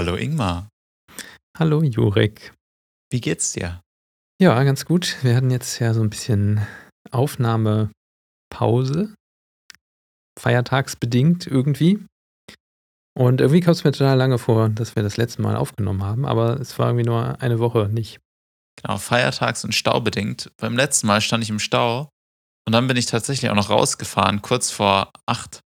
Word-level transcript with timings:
Hallo 0.00 0.16
Ingmar. 0.16 0.70
Hallo 1.58 1.82
Jurek. 1.82 2.54
Wie 3.12 3.20
geht's 3.20 3.52
dir? 3.52 3.82
Ja, 4.40 4.62
ganz 4.64 4.86
gut. 4.86 5.18
Wir 5.20 5.36
hatten 5.36 5.50
jetzt 5.50 5.78
ja 5.78 5.92
so 5.92 6.00
ein 6.00 6.08
bisschen 6.08 6.66
Aufnahmepause. 7.10 7.92
Feiertagsbedingt 10.38 11.46
irgendwie. 11.46 12.02
Und 13.14 13.42
irgendwie 13.42 13.60
kam 13.60 13.72
es 13.72 13.84
mir 13.84 13.92
total 13.92 14.16
lange 14.16 14.38
vor, 14.38 14.70
dass 14.70 14.96
wir 14.96 15.02
das 15.02 15.18
letzte 15.18 15.42
Mal 15.42 15.54
aufgenommen 15.54 16.02
haben, 16.02 16.24
aber 16.24 16.58
es 16.58 16.78
war 16.78 16.86
irgendwie 16.86 17.04
nur 17.04 17.42
eine 17.42 17.58
Woche 17.58 17.90
nicht. 17.92 18.20
Genau, 18.80 18.96
feiertags- 18.96 19.66
und 19.66 19.74
staubedingt. 19.74 20.50
Beim 20.56 20.78
letzten 20.78 21.08
Mal 21.08 21.20
stand 21.20 21.44
ich 21.44 21.50
im 21.50 21.58
Stau 21.58 22.08
und 22.66 22.72
dann 22.72 22.86
bin 22.86 22.96
ich 22.96 23.04
tatsächlich 23.04 23.50
auch 23.50 23.54
noch 23.54 23.68
rausgefahren, 23.68 24.40
kurz 24.40 24.70
vor 24.70 25.12
acht. 25.26 25.60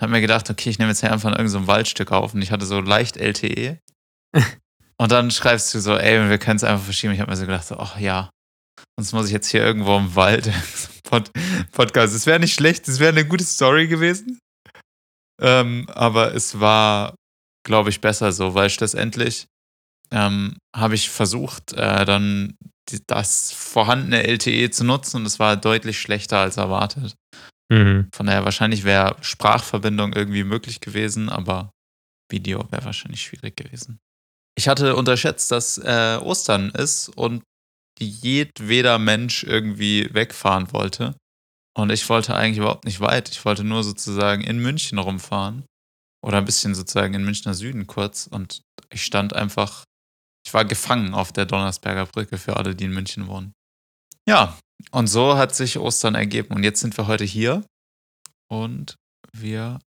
Hab 0.00 0.10
mir 0.10 0.20
gedacht, 0.20 0.48
okay, 0.48 0.70
ich 0.70 0.78
nehme 0.78 0.90
jetzt 0.90 1.00
hier 1.00 1.12
einfach 1.12 1.30
irgendein 1.30 1.48
so 1.48 1.66
Waldstück 1.66 2.12
auf 2.12 2.34
und 2.34 2.42
ich 2.42 2.52
hatte 2.52 2.66
so 2.66 2.80
leicht 2.80 3.16
LTE. 3.16 3.80
und 4.98 5.12
dann 5.12 5.30
schreibst 5.30 5.74
du 5.74 5.80
so, 5.80 5.96
ey, 5.96 6.28
wir 6.28 6.38
können 6.38 6.56
es 6.56 6.64
einfach 6.64 6.84
verschieben. 6.84 7.12
Ich 7.12 7.20
habe 7.20 7.30
mir 7.30 7.36
so 7.36 7.46
gedacht, 7.46 7.66
ach 7.72 7.98
ja, 7.98 8.30
sonst 8.96 9.12
muss 9.12 9.26
ich 9.26 9.32
jetzt 9.32 9.50
hier 9.50 9.62
irgendwo 9.62 9.96
im 9.96 10.14
Wald 10.14 10.50
Pod 11.04 11.30
Podcast. 11.72 12.14
Es 12.14 12.26
wäre 12.26 12.38
nicht 12.38 12.54
schlecht, 12.54 12.86
es 12.88 13.00
wäre 13.00 13.12
eine 13.12 13.26
gute 13.26 13.44
Story 13.44 13.88
gewesen. 13.88 14.38
Ähm, 15.40 15.86
aber 15.90 16.34
es 16.34 16.60
war, 16.60 17.14
glaube 17.64 17.90
ich, 17.90 18.00
besser 18.00 18.32
so, 18.32 18.54
weil 18.54 18.70
schlussendlich 18.70 19.46
ähm, 20.10 20.56
habe 20.74 20.94
ich 20.94 21.10
versucht, 21.10 21.72
äh, 21.74 22.04
dann 22.04 22.56
die, 22.88 23.00
das 23.06 23.52
vorhandene 23.52 24.26
LTE 24.26 24.70
zu 24.70 24.84
nutzen 24.84 25.18
und 25.18 25.26
es 25.26 25.38
war 25.38 25.56
deutlich 25.56 26.00
schlechter 26.00 26.38
als 26.38 26.56
erwartet. 26.56 27.14
Mhm. 27.70 28.08
Von 28.12 28.26
daher 28.26 28.44
wahrscheinlich 28.44 28.84
wäre 28.84 29.16
Sprachverbindung 29.20 30.12
irgendwie 30.12 30.44
möglich 30.44 30.80
gewesen, 30.80 31.28
aber 31.28 31.70
Video 32.30 32.66
wäre 32.70 32.84
wahrscheinlich 32.84 33.22
schwierig 33.22 33.56
gewesen. 33.56 33.98
Ich 34.56 34.68
hatte 34.68 34.96
unterschätzt, 34.96 35.50
dass 35.50 35.78
äh, 35.78 36.18
Ostern 36.20 36.70
ist 36.70 37.08
und 37.10 37.42
jedweder 38.00 38.98
Mensch 38.98 39.44
irgendwie 39.44 40.12
wegfahren 40.12 40.72
wollte. 40.72 41.14
Und 41.76 41.90
ich 41.90 42.08
wollte 42.08 42.34
eigentlich 42.34 42.58
überhaupt 42.58 42.84
nicht 42.84 43.00
weit. 43.00 43.28
Ich 43.28 43.44
wollte 43.44 43.64
nur 43.64 43.84
sozusagen 43.84 44.42
in 44.42 44.58
München 44.58 44.98
rumfahren. 44.98 45.64
Oder 46.24 46.38
ein 46.38 46.44
bisschen 46.44 46.74
sozusagen 46.74 47.14
in 47.14 47.24
Münchner 47.24 47.54
Süden 47.54 47.86
kurz. 47.86 48.26
Und 48.26 48.62
ich 48.90 49.04
stand 49.04 49.32
einfach, 49.32 49.84
ich 50.44 50.52
war 50.52 50.64
gefangen 50.64 51.14
auf 51.14 51.32
der 51.32 51.46
Donnersberger 51.46 52.06
Brücke 52.06 52.38
für 52.38 52.56
alle, 52.56 52.74
die 52.74 52.84
in 52.84 52.92
München 52.92 53.28
wohnen. 53.28 53.52
Ja, 54.26 54.58
und 54.90 55.06
so 55.06 55.36
hat 55.36 55.54
sich 55.54 55.78
Ostern 55.78 56.14
ergeben. 56.14 56.54
Und 56.54 56.64
jetzt 56.64 56.80
sind 56.80 56.96
wir 56.96 57.06
heute 57.06 57.24
hier 57.24 57.64
und 58.50 58.96
wir 59.32 59.78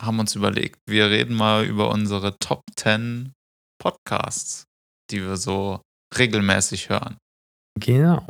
haben 0.00 0.18
uns 0.18 0.34
überlegt, 0.34 0.78
wir 0.86 1.10
reden 1.10 1.34
mal 1.34 1.64
über 1.64 1.90
unsere 1.90 2.38
Top 2.38 2.62
10 2.76 3.32
Podcasts, 3.82 4.64
die 5.10 5.22
wir 5.22 5.36
so 5.36 5.80
regelmäßig 6.16 6.88
hören. 6.88 7.16
Genau. 7.78 8.26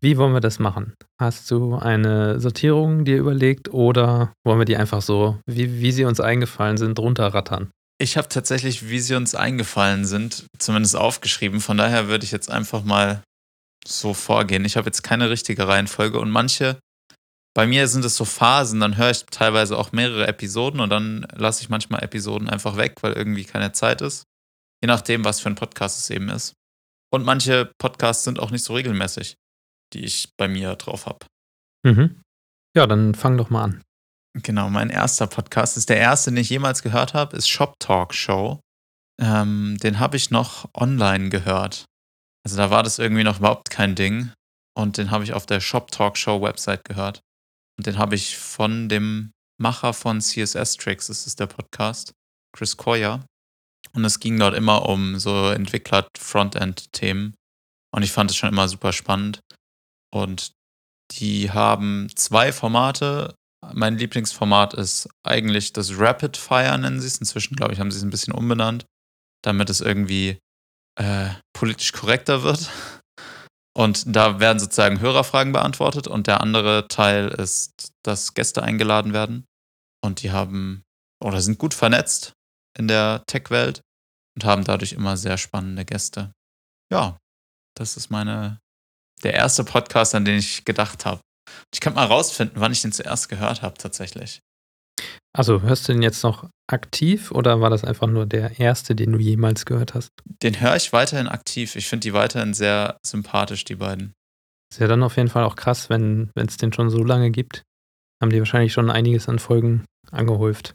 Wie 0.00 0.18
wollen 0.18 0.34
wir 0.34 0.40
das 0.40 0.58
machen? 0.58 0.94
Hast 1.18 1.50
du 1.50 1.76
eine 1.76 2.38
Sortierung 2.38 3.04
dir 3.04 3.16
überlegt 3.16 3.72
oder 3.72 4.34
wollen 4.44 4.58
wir 4.58 4.66
die 4.66 4.76
einfach 4.76 5.00
so, 5.00 5.38
wie, 5.46 5.80
wie 5.80 5.92
sie 5.92 6.04
uns 6.04 6.20
eingefallen 6.20 6.76
sind, 6.76 6.98
runterrattern? 6.98 7.70
Ich 7.98 8.16
habe 8.16 8.28
tatsächlich, 8.28 8.90
wie 8.90 8.98
sie 8.98 9.14
uns 9.14 9.34
eingefallen 9.34 10.04
sind, 10.04 10.46
zumindest 10.58 10.96
aufgeschrieben. 10.96 11.60
Von 11.60 11.78
daher 11.78 12.08
würde 12.08 12.24
ich 12.24 12.32
jetzt 12.32 12.50
einfach 12.50 12.84
mal 12.84 13.22
so 13.86 14.14
vorgehen. 14.14 14.64
Ich 14.64 14.76
habe 14.76 14.86
jetzt 14.86 15.02
keine 15.02 15.30
richtige 15.30 15.68
Reihenfolge 15.68 16.18
und 16.18 16.30
manche, 16.30 16.78
bei 17.54 17.66
mir 17.66 17.86
sind 17.88 18.04
es 18.04 18.16
so 18.16 18.24
Phasen, 18.24 18.80
dann 18.80 18.96
höre 18.96 19.10
ich 19.10 19.24
teilweise 19.26 19.78
auch 19.78 19.92
mehrere 19.92 20.26
Episoden 20.26 20.80
und 20.80 20.90
dann 20.90 21.26
lasse 21.34 21.62
ich 21.62 21.68
manchmal 21.68 22.02
Episoden 22.02 22.48
einfach 22.48 22.76
weg, 22.76 22.96
weil 23.02 23.12
irgendwie 23.12 23.44
keine 23.44 23.72
Zeit 23.72 24.00
ist. 24.00 24.24
Je 24.82 24.88
nachdem, 24.88 25.24
was 25.24 25.40
für 25.40 25.48
ein 25.48 25.54
Podcast 25.54 25.98
es 25.98 26.10
eben 26.10 26.28
ist. 26.28 26.54
Und 27.12 27.24
manche 27.24 27.70
Podcasts 27.78 28.24
sind 28.24 28.40
auch 28.40 28.50
nicht 28.50 28.64
so 28.64 28.74
regelmäßig, 28.74 29.36
die 29.92 30.04
ich 30.04 30.30
bei 30.36 30.48
mir 30.48 30.74
drauf 30.74 31.06
habe. 31.06 31.26
Mhm. 31.84 32.20
Ja, 32.76 32.86
dann 32.86 33.14
fang 33.14 33.36
doch 33.36 33.50
mal 33.50 33.64
an. 33.64 33.82
Genau, 34.42 34.68
mein 34.68 34.90
erster 34.90 35.28
Podcast 35.28 35.76
ist 35.76 35.88
der 35.88 35.98
erste, 35.98 36.32
den 36.32 36.38
ich 36.38 36.50
jemals 36.50 36.82
gehört 36.82 37.14
habe, 37.14 37.36
ist 37.36 37.48
Shop 37.48 37.74
Talk 37.78 38.14
Show. 38.14 38.58
Ähm, 39.20 39.76
den 39.80 40.00
habe 40.00 40.16
ich 40.16 40.32
noch 40.32 40.68
online 40.74 41.28
gehört. 41.28 41.84
Also 42.44 42.56
da 42.56 42.70
war 42.70 42.82
das 42.82 42.98
irgendwie 42.98 43.24
noch 43.24 43.38
überhaupt 43.38 43.70
kein 43.70 43.94
Ding. 43.94 44.32
Und 44.76 44.98
den 44.98 45.10
habe 45.10 45.24
ich 45.24 45.32
auf 45.32 45.46
der 45.46 45.60
Shop 45.60 45.90
Talk 45.90 46.18
Show 46.18 46.42
Website 46.42 46.84
gehört. 46.84 47.20
Und 47.78 47.86
den 47.86 47.98
habe 47.98 48.14
ich 48.14 48.36
von 48.36 48.88
dem 48.88 49.32
Macher 49.60 49.92
von 49.92 50.20
CSS 50.20 50.76
Tricks, 50.76 51.06
das 51.06 51.26
ist 51.26 51.40
der 51.40 51.46
Podcast, 51.46 52.12
Chris 52.54 52.76
Coyer. 52.76 53.24
Und 53.92 54.04
es 54.04 54.18
ging 54.18 54.38
dort 54.38 54.54
immer 54.54 54.88
um 54.88 55.18
so 55.18 55.50
Entwickler-Frontend-Themen. 55.50 57.34
Und 57.94 58.02
ich 58.02 58.10
fand 58.10 58.30
es 58.30 58.36
schon 58.36 58.48
immer 58.48 58.68
super 58.68 58.92
spannend. 58.92 59.40
Und 60.12 60.52
die 61.12 61.50
haben 61.50 62.08
zwei 62.16 62.52
Formate. 62.52 63.34
Mein 63.72 63.96
Lieblingsformat 63.96 64.74
ist 64.74 65.08
eigentlich 65.24 65.72
das 65.72 65.98
Rapid 65.98 66.36
Fire, 66.36 66.76
nennen 66.76 67.00
sie 67.00 67.06
es. 67.06 67.18
Inzwischen, 67.18 67.56
glaube 67.56 67.72
ich, 67.72 67.80
haben 67.80 67.90
sie 67.90 67.98
es 67.98 68.04
ein 68.04 68.10
bisschen 68.10 68.34
umbenannt, 68.34 68.86
damit 69.42 69.70
es 69.70 69.80
irgendwie 69.80 70.38
äh, 70.96 71.30
politisch 71.52 71.92
korrekter 71.92 72.42
wird. 72.42 72.70
Und 73.76 74.04
da 74.14 74.38
werden 74.38 74.60
sozusagen 74.60 75.00
Hörerfragen 75.00 75.52
beantwortet 75.52 76.06
und 76.06 76.28
der 76.28 76.40
andere 76.40 76.86
Teil 76.88 77.28
ist, 77.28 77.92
dass 78.04 78.34
Gäste 78.34 78.62
eingeladen 78.62 79.12
werden. 79.12 79.46
Und 80.04 80.22
die 80.22 80.30
haben 80.30 80.84
oder 81.22 81.40
sind 81.40 81.58
gut 81.58 81.74
vernetzt 81.74 82.34
in 82.78 82.86
der 82.88 83.24
Tech-Welt 83.26 83.80
und 84.36 84.44
haben 84.44 84.64
dadurch 84.64 84.92
immer 84.92 85.16
sehr 85.16 85.38
spannende 85.38 85.84
Gäste. 85.84 86.32
Ja, 86.92 87.18
das 87.76 87.96
ist 87.96 88.10
meine, 88.10 88.60
der 89.22 89.34
erste 89.34 89.64
Podcast, 89.64 90.14
an 90.14 90.24
den 90.24 90.38
ich 90.38 90.64
gedacht 90.64 91.06
habe. 91.06 91.20
Ich 91.72 91.80
kann 91.80 91.94
mal 91.94 92.06
rausfinden, 92.06 92.60
wann 92.60 92.72
ich 92.72 92.82
den 92.82 92.92
zuerst 92.92 93.28
gehört 93.28 93.62
habe, 93.62 93.76
tatsächlich. 93.78 94.40
Also 95.36 95.62
hörst 95.62 95.88
du 95.88 95.92
den 95.92 96.02
jetzt 96.02 96.22
noch 96.22 96.48
aktiv 96.70 97.32
oder 97.32 97.60
war 97.60 97.68
das 97.68 97.84
einfach 97.84 98.06
nur 98.06 98.24
der 98.24 98.60
erste, 98.60 98.94
den 98.94 99.12
du 99.12 99.18
jemals 99.18 99.66
gehört 99.66 99.94
hast? 99.94 100.10
Den 100.42 100.60
höre 100.60 100.76
ich 100.76 100.92
weiterhin 100.92 101.26
aktiv. 101.26 101.74
Ich 101.74 101.88
finde 101.88 102.02
die 102.02 102.14
weiterhin 102.14 102.54
sehr 102.54 102.98
sympathisch, 103.04 103.64
die 103.64 103.74
beiden. 103.74 104.12
Ist 104.72 104.80
ja 104.80 104.86
dann 104.86 105.02
auf 105.02 105.16
jeden 105.16 105.28
Fall 105.28 105.44
auch 105.44 105.56
krass, 105.56 105.90
wenn 105.90 106.30
es 106.36 106.56
den 106.56 106.72
schon 106.72 106.88
so 106.88 107.02
lange 107.02 107.30
gibt. 107.30 107.62
Haben 108.22 108.30
die 108.30 108.38
wahrscheinlich 108.38 108.72
schon 108.72 108.90
einiges 108.90 109.28
an 109.28 109.40
Folgen 109.40 109.84
angehäuft. 110.10 110.74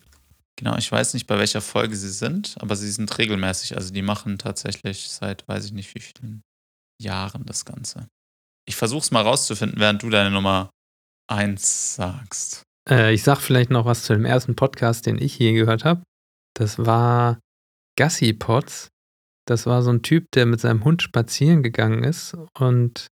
Genau, 0.57 0.77
ich 0.77 0.91
weiß 0.91 1.13
nicht, 1.13 1.25
bei 1.25 1.37
welcher 1.37 1.61
Folge 1.61 1.95
sie 1.95 2.11
sind, 2.11 2.57
aber 2.59 2.75
sie 2.75 2.91
sind 2.91 3.17
regelmäßig. 3.17 3.77
Also 3.77 3.93
die 3.93 4.01
machen 4.01 4.37
tatsächlich 4.37 5.07
seit 5.09 5.47
weiß 5.47 5.65
ich 5.65 5.71
nicht 5.71 5.95
wie 5.95 6.01
vielen 6.01 6.41
Jahren 7.01 7.45
das 7.45 7.63
Ganze. 7.63 8.07
Ich 8.67 8.75
versuche 8.75 9.01
es 9.01 9.11
mal 9.11 9.23
rauszufinden, 9.23 9.79
während 9.79 10.03
du 10.03 10.09
deine 10.09 10.31
Nummer 10.31 10.69
1 11.31 11.95
sagst. 11.95 12.63
Äh, 12.89 13.13
ich 13.13 13.23
sag 13.23 13.39
vielleicht 13.39 13.69
noch 13.69 13.85
was 13.85 14.03
zu 14.03 14.13
dem 14.13 14.25
ersten 14.25 14.55
Podcast, 14.55 15.05
den 15.05 15.21
ich 15.21 15.37
je 15.37 15.53
gehört 15.53 15.85
habe. 15.85 16.03
Das 16.55 16.79
war 16.79 17.39
Gassi 17.97 18.33
Potts. 18.33 18.89
Das 19.47 19.65
war 19.65 19.81
so 19.81 19.91
ein 19.91 20.03
Typ, 20.03 20.25
der 20.33 20.45
mit 20.45 20.59
seinem 20.59 20.83
Hund 20.83 21.01
spazieren 21.01 21.63
gegangen 21.63 22.03
ist 22.03 22.35
und 22.57 23.09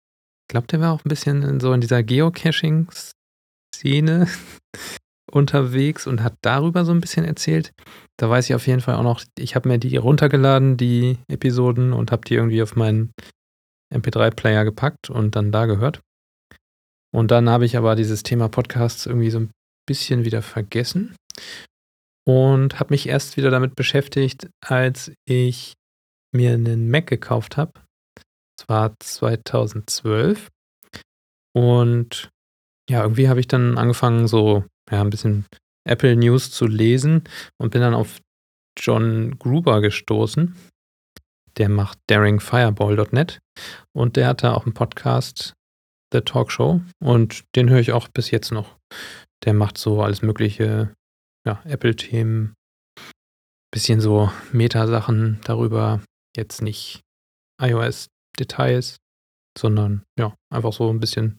ich 0.50 0.52
glaube, 0.52 0.66
der 0.66 0.80
war 0.80 0.92
auch 0.92 1.04
ein 1.04 1.08
bisschen 1.08 1.44
in 1.44 1.60
so 1.60 1.72
in 1.72 1.80
dieser 1.80 2.02
Geocaching-Szene 2.02 4.26
unterwegs 5.30 6.08
und 6.08 6.24
hat 6.24 6.34
darüber 6.42 6.84
so 6.84 6.90
ein 6.90 7.00
bisschen 7.00 7.24
erzählt. 7.24 7.70
Da 8.16 8.28
weiß 8.28 8.46
ich 8.46 8.56
auf 8.56 8.66
jeden 8.66 8.80
Fall 8.80 8.96
auch 8.96 9.04
noch, 9.04 9.22
ich 9.38 9.54
habe 9.54 9.68
mir 9.68 9.78
die 9.78 9.96
runtergeladen, 9.96 10.76
die 10.76 11.18
Episoden, 11.28 11.92
und 11.92 12.10
habe 12.10 12.22
die 12.26 12.34
irgendwie 12.34 12.62
auf 12.62 12.74
meinen 12.74 13.12
MP3-Player 13.94 14.64
gepackt 14.64 15.08
und 15.08 15.36
dann 15.36 15.52
da 15.52 15.66
gehört. 15.66 16.00
Und 17.14 17.30
dann 17.30 17.48
habe 17.48 17.64
ich 17.64 17.76
aber 17.76 17.94
dieses 17.94 18.24
Thema 18.24 18.48
Podcasts 18.48 19.06
irgendwie 19.06 19.30
so 19.30 19.38
ein 19.38 19.52
bisschen 19.90 20.24
wieder 20.24 20.40
vergessen 20.40 21.16
und 22.24 22.78
habe 22.78 22.94
mich 22.94 23.08
erst 23.08 23.36
wieder 23.36 23.50
damit 23.50 23.74
beschäftigt, 23.74 24.48
als 24.64 25.10
ich 25.24 25.72
mir 26.32 26.52
einen 26.52 26.88
Mac 26.88 27.08
gekauft 27.08 27.56
habe. 27.56 27.72
Das 28.56 28.68
war 28.68 28.94
2012. 29.00 30.48
Und 31.56 32.30
ja, 32.88 33.02
irgendwie 33.02 33.28
habe 33.28 33.40
ich 33.40 33.48
dann 33.48 33.78
angefangen, 33.78 34.28
so 34.28 34.64
ja, 34.88 35.00
ein 35.00 35.10
bisschen 35.10 35.46
Apple 35.84 36.14
News 36.14 36.52
zu 36.52 36.68
lesen 36.68 37.24
und 37.60 37.70
bin 37.70 37.80
dann 37.80 37.94
auf 37.94 38.20
John 38.78 39.36
Gruber 39.40 39.80
gestoßen. 39.80 40.54
Der 41.56 41.68
macht 41.68 41.98
daringfireball.net 42.06 43.40
und 43.92 44.14
der 44.14 44.28
hat 44.28 44.44
da 44.44 44.54
auch 44.54 44.66
einen 44.66 44.74
Podcast, 44.74 45.54
The 46.12 46.20
Talk 46.20 46.52
Show, 46.52 46.80
und 47.02 47.42
den 47.56 47.68
höre 47.70 47.80
ich 47.80 47.90
auch 47.90 48.06
bis 48.06 48.30
jetzt 48.30 48.52
noch. 48.52 48.76
Der 49.44 49.54
macht 49.54 49.78
so 49.78 50.02
alles 50.02 50.22
mögliche, 50.22 50.94
ja, 51.46 51.62
Apple-Themen, 51.64 52.54
bisschen 53.72 54.00
so 54.00 54.30
Meta-Sachen 54.52 55.40
darüber, 55.44 56.02
jetzt 56.36 56.62
nicht 56.62 57.00
iOS-Details, 57.60 58.98
sondern 59.56 60.04
ja, 60.18 60.34
einfach 60.52 60.72
so 60.72 60.92
ein 60.92 61.00
bisschen 61.00 61.38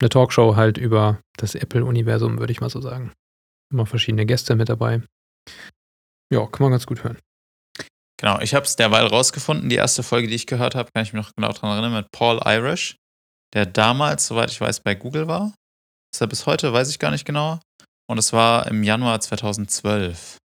eine 0.00 0.08
Talkshow 0.08 0.56
halt 0.56 0.76
über 0.76 1.20
das 1.36 1.54
Apple-Universum, 1.54 2.38
würde 2.38 2.52
ich 2.52 2.60
mal 2.60 2.70
so 2.70 2.80
sagen. 2.80 3.12
Immer 3.72 3.86
verschiedene 3.86 4.26
Gäste 4.26 4.54
mit 4.56 4.68
dabei. 4.68 5.02
Ja, 6.32 6.46
kann 6.46 6.64
man 6.64 6.72
ganz 6.72 6.86
gut 6.86 7.04
hören. 7.04 7.18
Genau, 8.20 8.40
ich 8.40 8.54
habe 8.54 8.64
es 8.64 8.76
derweil 8.76 9.06
rausgefunden. 9.06 9.68
Die 9.68 9.76
erste 9.76 10.02
Folge, 10.02 10.28
die 10.28 10.34
ich 10.34 10.46
gehört 10.46 10.74
habe, 10.74 10.90
kann 10.94 11.02
ich 11.02 11.12
mich 11.12 11.22
noch 11.22 11.32
genau 11.34 11.52
daran 11.52 11.72
erinnern, 11.72 11.92
mit 11.92 12.10
Paul 12.12 12.40
Irish, 12.44 12.96
der 13.54 13.66
damals, 13.66 14.26
soweit 14.26 14.50
ich 14.50 14.60
weiß, 14.60 14.80
bei 14.80 14.94
Google 14.94 15.26
war. 15.26 15.52
Ist 16.14 16.20
er 16.20 16.28
bis 16.28 16.46
heute, 16.46 16.72
weiß 16.72 16.90
ich 16.90 17.00
gar 17.00 17.10
nicht 17.10 17.24
genau. 17.24 17.58
Und 18.08 18.18
es 18.18 18.32
war 18.32 18.68
im 18.68 18.84
Januar 18.84 19.18
2012. 19.18 20.38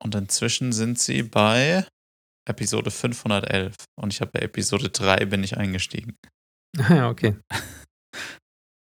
Und 0.00 0.14
inzwischen 0.14 0.70
sind 0.70 1.00
sie 1.00 1.24
bei 1.24 1.84
Episode 2.48 2.92
511. 2.92 3.74
Und 4.00 4.12
ich 4.12 4.20
habe 4.20 4.30
bei 4.30 4.38
Episode 4.38 4.90
3 4.90 5.24
bin 5.24 5.42
ich 5.42 5.56
eingestiegen. 5.56 6.14
Ja, 6.88 7.08
okay. 7.10 7.36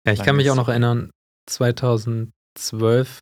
Ja, 0.06 0.12
ich 0.12 0.22
kann 0.22 0.36
mich 0.36 0.52
auch 0.52 0.58
noch 0.58 0.68
erinnern, 0.68 1.12
2012 1.50 3.20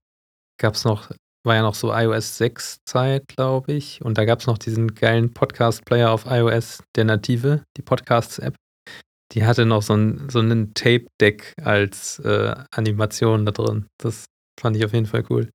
gab 0.60 0.74
es 0.74 0.84
noch, 0.84 1.12
war 1.46 1.54
ja 1.54 1.62
noch 1.62 1.76
so 1.76 1.94
iOS 1.94 2.38
6 2.38 2.78
Zeit, 2.86 3.28
glaube 3.28 3.74
ich. 3.74 4.02
Und 4.02 4.18
da 4.18 4.26
gab 4.26 4.40
es 4.40 4.48
noch 4.48 4.58
diesen 4.58 4.96
geilen 4.96 5.32
Podcast-Player 5.32 6.10
auf 6.10 6.26
iOS, 6.26 6.82
der 6.96 7.06
native, 7.06 7.66
die 7.78 7.84
Podcasts-App. 7.84 8.56
Die 9.32 9.46
hatte 9.46 9.66
noch 9.66 9.82
so, 9.82 9.96
ein, 9.96 10.30
so 10.30 10.40
einen 10.40 10.74
Tape-Deck 10.74 11.54
als 11.62 12.20
äh, 12.20 12.56
Animation 12.72 13.46
da 13.46 13.52
drin. 13.52 13.88
Das 13.98 14.26
fand 14.60 14.78
ich 14.78 14.86
auf 14.86 14.94
jeden 14.94 15.08
Fall 15.08 15.26
cool. 15.30 15.50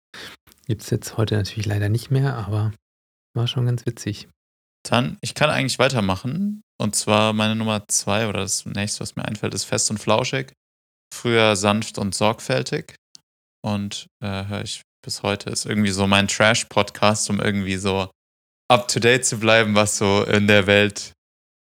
Gibt 0.67 0.83
es 0.83 0.91
jetzt 0.91 1.17
heute 1.17 1.37
natürlich 1.37 1.67
leider 1.67 1.89
nicht 1.89 2.11
mehr, 2.11 2.37
aber 2.37 2.73
war 3.35 3.47
schon 3.47 3.67
ganz 3.67 3.87
witzig. 3.87 4.29
Dann, 4.83 5.19
ich 5.21 5.35
kann 5.35 5.51
eigentlich 5.51 5.79
weitermachen. 5.79 6.63
Und 6.81 6.97
zwar 6.97 7.33
meine 7.33 7.55
Nummer 7.55 7.87
zwei 7.89 8.29
oder 8.29 8.41
das 8.41 8.65
nächste, 8.65 9.01
was 9.01 9.17
mir 9.17 9.25
einfällt, 9.25 9.55
ist 9.55 9.65
Fest 9.65 9.91
und 9.91 9.99
Flauschig. 9.99 10.53
Früher 11.13 11.57
sanft 11.57 11.99
und 11.99 12.15
sorgfältig. 12.15 12.97
Und 13.63 14.07
äh, 14.23 14.47
höre 14.47 14.63
ich 14.63 14.83
bis 15.05 15.23
heute. 15.23 15.51
Ist 15.51 15.67
irgendwie 15.67 15.91
so 15.91 16.07
mein 16.07 16.29
Trash-Podcast, 16.29 17.29
um 17.31 17.41
irgendwie 17.41 17.77
so 17.77 18.11
up 18.71 18.89
to 18.89 19.01
date 19.01 19.27
zu 19.27 19.39
bleiben, 19.39 19.75
was 19.75 19.99
so 19.99 20.25
in 20.25 20.47
der 20.47 20.67
Welt 20.67 21.13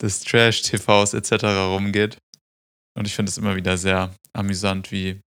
des 0.01 0.21
Trash-TVs 0.21 1.13
etc. 1.13 1.43
rumgeht. 1.43 2.17
Und 2.97 3.05
ich 3.05 3.15
finde 3.15 3.29
es 3.29 3.37
immer 3.37 3.55
wieder 3.55 3.77
sehr 3.77 4.13
amüsant, 4.33 4.91
wie 4.91 5.21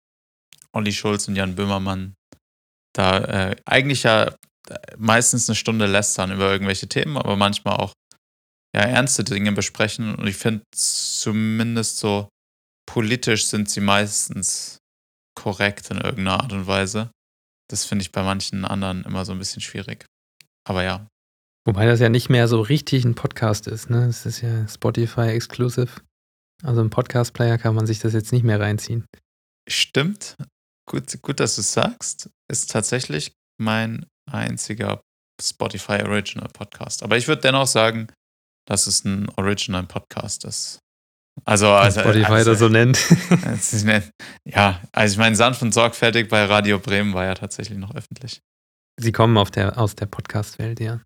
Olli 0.72 0.92
Schulz 0.92 1.28
und 1.28 1.36
Jan 1.36 1.54
Böhmermann 1.54 2.14
da 2.94 3.18
äh, 3.18 3.56
eigentlich 3.64 4.02
ja 4.02 4.28
äh, 4.68 4.76
meistens 4.98 5.48
eine 5.48 5.56
Stunde 5.56 5.86
lästern 5.86 6.32
über 6.32 6.50
irgendwelche 6.50 6.88
Themen, 6.88 7.16
aber 7.16 7.36
manchmal 7.36 7.76
auch 7.76 7.92
ja, 8.74 8.82
ernste 8.82 9.24
Dinge 9.24 9.52
besprechen. 9.52 10.14
Und 10.14 10.26
ich 10.26 10.36
finde 10.36 10.62
zumindest 10.74 11.98
so 11.98 12.28
politisch 12.86 13.46
sind 13.46 13.70
sie 13.70 13.80
meistens 13.80 14.78
korrekt 15.34 15.90
in 15.90 15.98
irgendeiner 15.98 16.42
Art 16.42 16.52
und 16.52 16.66
Weise. 16.66 17.10
Das 17.70 17.84
finde 17.84 18.02
ich 18.02 18.12
bei 18.12 18.22
manchen 18.22 18.64
anderen 18.64 19.04
immer 19.04 19.24
so 19.24 19.32
ein 19.32 19.38
bisschen 19.38 19.62
schwierig. 19.62 20.04
Aber 20.68 20.82
ja. 20.82 21.06
Wobei 21.64 21.86
das 21.86 22.00
ja 22.00 22.08
nicht 22.08 22.28
mehr 22.28 22.48
so 22.48 22.60
richtig 22.60 23.04
ein 23.04 23.14
Podcast 23.14 23.68
ist, 23.68 23.88
ne? 23.88 24.06
Es 24.06 24.26
ist 24.26 24.40
ja 24.40 24.66
Spotify 24.66 25.28
exclusive. 25.28 26.00
Also 26.64 26.80
im 26.80 26.90
Podcast-Player 26.90 27.58
kann 27.58 27.74
man 27.74 27.86
sich 27.86 28.00
das 28.00 28.12
jetzt 28.12 28.32
nicht 28.32 28.42
mehr 28.44 28.60
reinziehen. 28.60 29.04
Stimmt. 29.68 30.36
Gut, 30.88 31.20
gut, 31.22 31.40
dass 31.40 31.56
du 31.56 31.60
es 31.60 31.72
sagst. 31.72 32.30
Ist 32.50 32.70
tatsächlich 32.70 33.32
mein 33.60 34.06
einziger 34.30 35.00
Spotify 35.40 36.02
Original 36.02 36.48
Podcast. 36.48 37.02
Aber 37.02 37.16
ich 37.16 37.28
würde 37.28 37.42
dennoch 37.42 37.66
sagen, 37.66 38.08
dass 38.68 38.86
es 38.86 39.04
ein 39.04 39.28
Original 39.36 39.84
Podcast 39.84 40.44
ist. 40.44 40.78
Also, 41.44 41.68
also 41.68 42.00
Spotify 42.00 42.32
also, 42.32 42.50
das 42.50 42.58
so 42.58 42.68
nennt. 42.68 42.98
ja, 44.44 44.80
also 44.92 45.12
ich 45.12 45.18
meine, 45.18 45.34
sanft 45.34 45.62
und 45.62 45.72
sorgfältig 45.72 46.28
bei 46.28 46.44
Radio 46.44 46.78
Bremen 46.78 47.14
war 47.14 47.24
ja 47.24 47.34
tatsächlich 47.34 47.78
noch 47.78 47.94
öffentlich. 47.94 48.40
Sie 49.00 49.12
kommen 49.12 49.42
der, 49.50 49.78
aus 49.78 49.96
der 49.96 50.06
Podcast-Welt, 50.06 50.80
ja. 50.80 51.00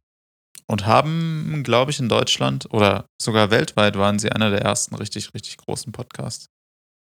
Und 0.68 0.84
haben, 0.86 1.62
glaube 1.62 1.92
ich, 1.92 2.00
in 2.00 2.08
Deutschland 2.08 2.66
oder 2.72 3.06
sogar 3.22 3.50
weltweit 3.50 3.96
waren 3.96 4.18
sie 4.18 4.32
einer 4.32 4.50
der 4.50 4.62
ersten 4.62 4.96
richtig, 4.96 5.32
richtig 5.32 5.58
großen 5.58 5.92
Podcasts. 5.92 6.46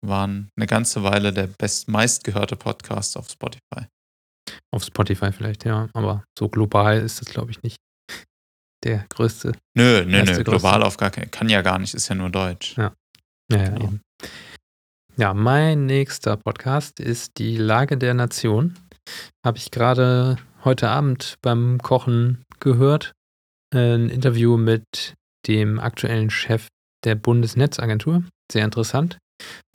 Waren 0.05 0.49
eine 0.57 0.67
ganze 0.67 1.03
Weile 1.03 1.31
der 1.31 1.47
best 1.47 1.87
meistgehörte 1.87 2.57
Podcast 2.57 3.15
auf 3.15 3.29
Spotify. 3.29 3.87
Auf 4.71 4.83
Spotify 4.83 5.31
vielleicht, 5.31 5.63
ja, 5.63 5.87
aber 5.93 6.25
so 6.37 6.49
global 6.49 6.99
ist 6.99 7.21
das, 7.21 7.29
glaube 7.29 7.51
ich, 7.51 7.63
nicht 7.63 7.77
der 8.83 9.05
größte. 9.09 9.53
Nö, 9.77 10.03
nö, 10.05 10.23
nö, 10.23 10.43
global 10.43 10.83
auf 10.83 10.97
gar 10.97 11.09
keinen, 11.09 11.31
kann 11.31 11.47
ja 11.47 11.61
gar 11.61 11.79
nicht, 11.79 11.93
ist 11.93 12.09
ja 12.09 12.15
nur 12.15 12.29
Deutsch. 12.29 12.75
Ja. 12.77 12.93
Ja, 13.51 13.57
ja, 13.57 13.69
genau. 13.69 13.93
ja, 15.17 15.33
mein 15.33 15.85
nächster 15.85 16.37
Podcast 16.37 16.99
ist 16.99 17.37
Die 17.37 17.57
Lage 17.57 17.97
der 17.97 18.13
Nation. 18.13 18.77
Habe 19.45 19.57
ich 19.57 19.71
gerade 19.71 20.37
heute 20.63 20.89
Abend 20.89 21.35
beim 21.41 21.79
Kochen 21.81 22.43
gehört. 22.59 23.13
Ein 23.73 24.09
Interview 24.09 24.55
mit 24.55 25.15
dem 25.47 25.79
aktuellen 25.79 26.29
Chef 26.29 26.67
der 27.03 27.15
Bundesnetzagentur. 27.15 28.23
Sehr 28.51 28.65
interessant. 28.65 29.17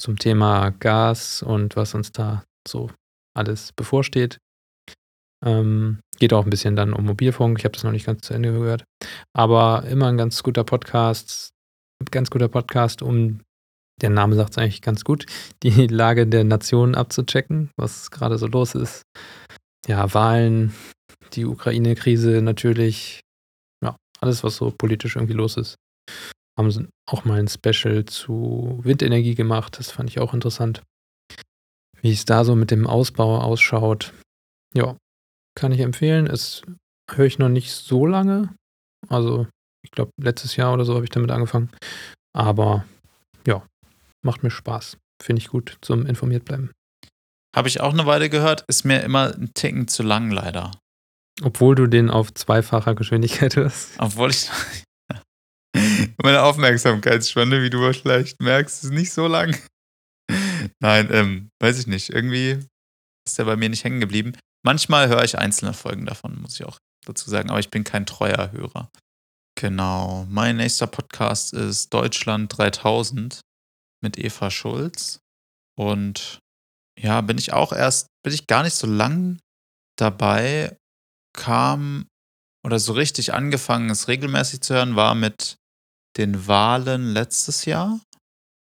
Zum 0.00 0.16
Thema 0.16 0.70
Gas 0.70 1.42
und 1.42 1.74
was 1.74 1.94
uns 1.94 2.12
da 2.12 2.44
so 2.66 2.90
alles 3.36 3.72
bevorsteht. 3.72 4.38
Ähm, 5.44 5.98
geht 6.20 6.32
auch 6.32 6.44
ein 6.44 6.50
bisschen 6.50 6.76
dann 6.76 6.92
um 6.92 7.06
Mobilfunk. 7.06 7.58
Ich 7.58 7.64
habe 7.64 7.72
das 7.72 7.82
noch 7.82 7.90
nicht 7.90 8.06
ganz 8.06 8.20
zu 8.20 8.34
Ende 8.34 8.52
gehört. 8.52 8.84
Aber 9.36 9.82
immer 9.84 10.06
ein 10.06 10.16
ganz 10.16 10.44
guter 10.44 10.62
Podcast. 10.62 11.50
Ganz 12.12 12.30
guter 12.30 12.48
Podcast, 12.48 13.02
um 13.02 13.40
der 14.00 14.10
Name 14.10 14.36
sagt 14.36 14.50
es 14.52 14.58
eigentlich 14.58 14.82
ganz 14.82 15.02
gut, 15.02 15.26
die 15.64 15.88
Lage 15.88 16.28
der 16.28 16.44
Nation 16.44 16.94
abzuchecken, 16.94 17.70
was 17.76 18.12
gerade 18.12 18.38
so 18.38 18.46
los 18.46 18.76
ist. 18.76 19.02
Ja, 19.88 20.14
Wahlen, 20.14 20.72
die 21.32 21.46
Ukraine-Krise 21.46 22.42
natürlich, 22.42 23.22
alles, 24.20 24.44
was 24.44 24.56
so 24.56 24.72
politisch 24.76 25.16
irgendwie 25.16 25.34
los 25.34 25.56
ist. 25.56 25.76
Haben 26.58 26.70
sie 26.70 26.88
auch 27.06 27.24
mal 27.24 27.38
ein 27.38 27.48
Special 27.48 28.04
zu 28.04 28.80
Windenergie 28.82 29.34
gemacht, 29.34 29.78
das 29.78 29.90
fand 29.90 30.10
ich 30.10 30.18
auch 30.18 30.34
interessant. 30.34 30.82
Wie 32.00 32.12
es 32.12 32.24
da 32.24 32.44
so 32.44 32.54
mit 32.54 32.70
dem 32.70 32.86
Ausbau 32.86 33.40
ausschaut. 33.40 34.12
Ja, 34.74 34.96
kann 35.56 35.72
ich 35.72 35.80
empfehlen. 35.80 36.26
Es 36.26 36.62
höre 37.10 37.26
ich 37.26 37.38
noch 37.38 37.48
nicht 37.48 37.72
so 37.72 38.06
lange. 38.06 38.54
Also, 39.08 39.46
ich 39.84 39.90
glaube, 39.90 40.10
letztes 40.20 40.56
Jahr 40.56 40.74
oder 40.74 40.84
so 40.84 40.94
habe 40.94 41.04
ich 41.04 41.10
damit 41.10 41.30
angefangen. 41.30 41.70
Aber 42.32 42.84
ja, 43.46 43.66
macht 44.24 44.42
mir 44.42 44.50
Spaß. 44.50 44.96
Finde 45.20 45.40
ich 45.40 45.48
gut 45.48 45.78
zum 45.80 46.06
informiert 46.06 46.44
bleiben. 46.44 46.70
Habe 47.56 47.68
ich 47.68 47.80
auch 47.80 47.92
eine 47.92 48.06
Weile 48.06 48.30
gehört, 48.30 48.64
ist 48.68 48.84
mir 48.84 49.00
immer 49.00 49.34
ein 49.34 49.52
Ticken 49.54 49.88
zu 49.88 50.02
lang, 50.02 50.30
leider. 50.30 50.70
Obwohl 51.42 51.74
du 51.74 51.86
den 51.86 52.10
auf 52.10 52.34
zweifacher 52.34 52.94
Geschwindigkeit 52.94 53.56
hörst. 53.56 53.90
Obwohl 53.98 54.30
ich. 54.30 54.50
Meine 56.22 56.42
Aufmerksamkeitsspanne, 56.42 57.62
wie 57.62 57.70
du 57.70 57.92
vielleicht 57.92 58.40
merkst, 58.40 58.84
ist 58.84 58.90
nicht 58.90 59.12
so 59.12 59.26
lang. 59.26 59.56
Nein, 60.80 61.08
ähm, 61.12 61.50
weiß 61.60 61.78
ich 61.78 61.86
nicht. 61.86 62.10
Irgendwie 62.10 62.64
ist 63.26 63.38
der 63.38 63.44
bei 63.44 63.56
mir 63.56 63.68
nicht 63.68 63.84
hängen 63.84 64.00
geblieben. 64.00 64.32
Manchmal 64.64 65.08
höre 65.08 65.24
ich 65.24 65.38
einzelne 65.38 65.74
Folgen 65.74 66.06
davon, 66.06 66.40
muss 66.40 66.58
ich 66.58 66.66
auch 66.66 66.78
dazu 67.06 67.30
sagen, 67.30 67.50
aber 67.50 67.60
ich 67.60 67.70
bin 67.70 67.84
kein 67.84 68.06
treuer 68.06 68.52
Hörer. 68.52 68.90
Genau. 69.58 70.26
Mein 70.28 70.56
nächster 70.56 70.86
Podcast 70.86 71.52
ist 71.52 71.92
Deutschland 71.92 72.56
3000 72.56 73.40
mit 74.02 74.18
Eva 74.18 74.50
Schulz. 74.50 75.20
Und 75.76 76.38
ja, 76.98 77.20
bin 77.20 77.38
ich 77.38 77.52
auch 77.52 77.72
erst, 77.72 78.06
bin 78.24 78.32
ich 78.32 78.46
gar 78.46 78.62
nicht 78.62 78.74
so 78.74 78.86
lang 78.86 79.38
dabei, 79.96 80.76
kam 81.38 82.06
oder 82.66 82.78
so 82.78 82.92
richtig 82.92 83.32
angefangen, 83.32 83.88
es 83.88 84.08
regelmäßig 84.08 84.60
zu 84.60 84.74
hören, 84.74 84.96
war 84.96 85.14
mit 85.14 85.56
den 86.18 86.46
Wahlen 86.46 87.12
letztes 87.12 87.64
Jahr, 87.64 88.00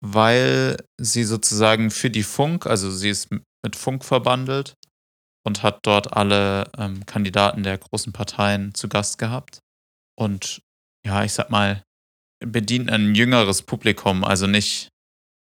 weil 0.03 0.77
sie 0.99 1.23
sozusagen 1.23 1.91
für 1.91 2.09
die 2.09 2.23
Funk, 2.23 2.65
also 2.65 2.91
sie 2.91 3.09
ist 3.09 3.29
mit 3.31 3.75
Funk 3.75 4.03
verbandelt 4.03 4.73
und 5.45 5.63
hat 5.63 5.79
dort 5.83 6.13
alle 6.13 6.69
ähm, 6.77 7.05
Kandidaten 7.05 7.63
der 7.63 7.77
großen 7.77 8.11
Parteien 8.11 8.73
zu 8.73 8.89
Gast 8.89 9.19
gehabt. 9.19 9.59
Und 10.19 10.61
ja, 11.05 11.23
ich 11.23 11.33
sag 11.33 11.51
mal, 11.51 11.83
bedient 12.43 12.89
ein 12.89 13.13
jüngeres 13.15 13.61
Publikum, 13.61 14.23
also 14.23 14.47
nicht 14.47 14.89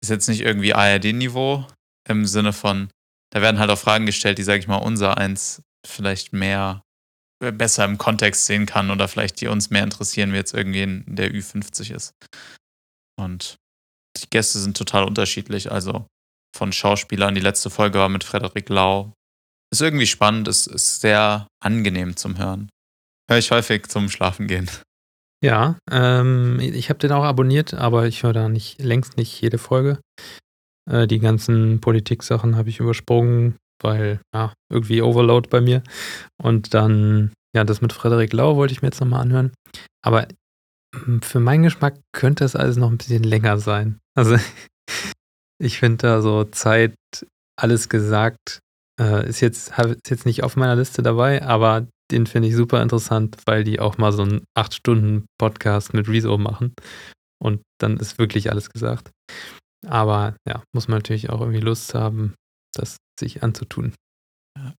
ist 0.03 0.09
jetzt 0.09 0.29
nicht 0.29 0.41
irgendwie 0.41 0.73
ARD-Niveau 0.73 1.67
im 2.09 2.25
Sinne 2.25 2.55
von, 2.55 2.89
da 3.33 3.43
werden 3.43 3.59
halt 3.59 3.71
auch 3.71 3.79
Fragen 3.79 4.07
gestellt, 4.07 4.39
die, 4.39 4.43
sage 4.43 4.61
ich 4.61 4.69
mal, 4.69 4.77
unser 4.77 5.19
eins 5.19 5.63
vielleicht 5.87 6.33
mehr 6.33 6.83
besser 7.41 7.85
im 7.85 7.99
Kontext 7.99 8.47
sehen 8.47 8.67
kann 8.67 8.91
oder 8.91 9.09
vielleicht 9.09 9.41
die 9.41 9.49
uns 9.49 9.71
mehr 9.71 9.83
interessieren, 9.83 10.33
wie 10.33 10.37
jetzt 10.37 10.55
irgendwie 10.55 10.83
in 10.83 11.05
der 11.07 11.33
Ü50 11.33 11.95
ist. 11.95 12.13
Und 13.19 13.57
die 14.19 14.29
Gäste 14.29 14.59
sind 14.59 14.77
total 14.77 15.05
unterschiedlich, 15.05 15.73
also 15.73 16.07
von 16.55 16.73
Schauspielern. 16.73 17.35
Die 17.35 17.41
letzte 17.41 17.71
Folge 17.71 17.99
war 17.99 18.09
mit 18.09 18.25
Frederik 18.25 18.69
Lau. 18.69 19.13
Ist 19.73 19.81
irgendwie 19.81 20.07
spannend, 20.07 20.49
ist, 20.49 20.67
ist 20.67 21.01
sehr 21.01 21.47
angenehm 21.63 22.17
zum 22.17 22.39
Hören. 22.39 22.69
Höre 23.31 23.39
ich 23.39 23.51
häufig 23.51 23.87
zum 23.87 24.11
Schlafen 24.11 24.47
gehen. 24.47 24.69
Ja, 25.43 25.79
ähm, 25.91 26.59
ich 26.61 26.91
habe 26.91 26.99
den 26.99 27.13
auch 27.13 27.25
abonniert, 27.25 27.73
aber 27.73 28.07
ich 28.07 28.23
höre 28.23 28.35
da 28.35 28.49
nicht 28.49 28.81
längst 28.81 29.17
nicht 29.17 29.41
jede 29.41 29.57
Folge. 29.57 30.01
Äh, 30.91 31.07
die 31.07 31.21
ganzen 31.21 31.81
Politik-Sachen 31.81 32.57
habe 32.57 32.69
ich 32.69 32.81
übersprungen, 32.81 33.57
weil 33.81 34.21
ja, 34.35 34.53
irgendwie 34.71 35.03
Overload 35.03 35.49
bei 35.49 35.61
mir. 35.61 35.83
Und 36.43 36.75
dann, 36.75 37.33
ja, 37.55 37.65
das 37.65 37.81
mit 37.81 37.93
Frederik 37.93 38.33
Lau 38.33 38.57
wollte 38.57 38.73
ich 38.73 38.83
mir 38.83 38.89
jetzt 38.89 39.01
nochmal 39.01 39.23
anhören. 39.23 39.53
Aber 40.03 40.27
Hm, 40.95 41.23
für 41.23 41.41
meinen 41.41 41.63
Geschmack 41.63 42.01
könnte 42.13 42.45
es 42.45 42.57
alles 42.57 42.77
noch 42.77 42.91
ein 42.91 42.99
bisschen 42.99 43.23
länger 43.23 43.59
sein. 43.59 44.01
Also 44.17 44.37
ich 45.63 45.79
finde 45.79 45.99
da 45.99 46.23
so 46.23 46.45
Zeit, 46.45 46.95
alles 47.59 47.89
gesagt, 47.89 48.61
äh, 49.01 49.29
ist, 49.29 49.41
jetzt, 49.41 49.79
ist 49.79 50.11
jetzt 50.11 50.27
nicht 50.27 50.43
auf 50.43 50.57
meiner 50.57 50.77
Liste 50.77 51.03
dabei, 51.03 51.43
aber 51.43 51.87
den 52.11 52.27
finde 52.27 52.49
ich 52.49 52.57
super 52.57 52.83
interessant, 52.83 53.37
weil 53.47 53.63
die 53.63 53.79
auch 53.79 53.99
mal 53.99 54.13
so 54.13 54.23
einen 54.23 54.45
8-Stunden-Podcast 54.59 55.95
mit 55.95 56.09
Rezo 56.09 56.39
machen. 56.39 56.75
Und 57.41 57.63
dann 57.81 57.99
ist 57.99 58.19
wirklich 58.19 58.51
alles 58.51 58.71
gesagt. 58.71 59.11
Aber 59.87 60.35
ja, 60.47 60.63
muss 60.75 60.89
man 60.89 60.99
natürlich 60.99 61.31
auch 61.31 61.41
irgendwie 61.41 61.61
Lust 61.61 61.95
haben, 61.95 62.35
das 62.75 62.97
sich 63.21 63.43
anzutun. 63.43 63.95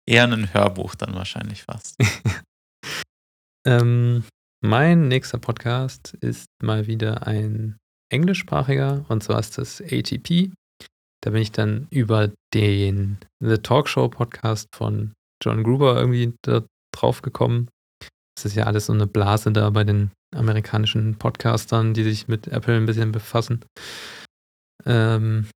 Eher 0.06 0.26
ein 0.26 0.54
Hörbuch 0.54 0.96
dann 0.96 1.16
wahrscheinlich 1.16 1.64
fast. 1.64 1.96
ähm, 3.66 4.24
mein 4.64 5.08
nächster 5.08 5.40
Podcast 5.40 6.14
ist 6.22 6.48
mal 6.62 6.88
wieder 6.88 7.26
ein 7.26 7.78
englischsprachiger 8.12 9.06
und 9.08 9.24
zwar 9.24 9.40
ist 9.40 9.58
das 9.58 9.82
ATP. 9.82 10.52
Da 11.24 11.32
bin 11.32 11.42
ich 11.42 11.52
dann 11.52 11.88
über 11.90 12.32
den 12.54 13.18
The 13.40 13.58
Talkshow 13.58 14.10
Podcast 14.10 14.68
von 14.76 15.14
John 15.42 15.64
Gruber 15.64 15.96
irgendwie 15.98 16.34
da 16.42 16.66
drauf 16.94 17.22
gekommen. 17.22 17.70
Das 18.36 18.46
ist 18.46 18.56
ja 18.56 18.66
alles 18.66 18.88
so 18.88 18.94
eine 18.94 19.08
Blase 19.08 19.52
da 19.52 19.70
bei 19.70 19.84
den 19.84 20.12
amerikanischen 20.36 21.18
Podcastern, 21.18 21.94
die 21.94 22.04
sich 22.04 22.28
mit 22.28 22.48
Apple 22.48 22.76
ein 22.76 22.86
bisschen 22.86 23.12
befassen. 23.12 23.64
Ähm, 24.86 25.48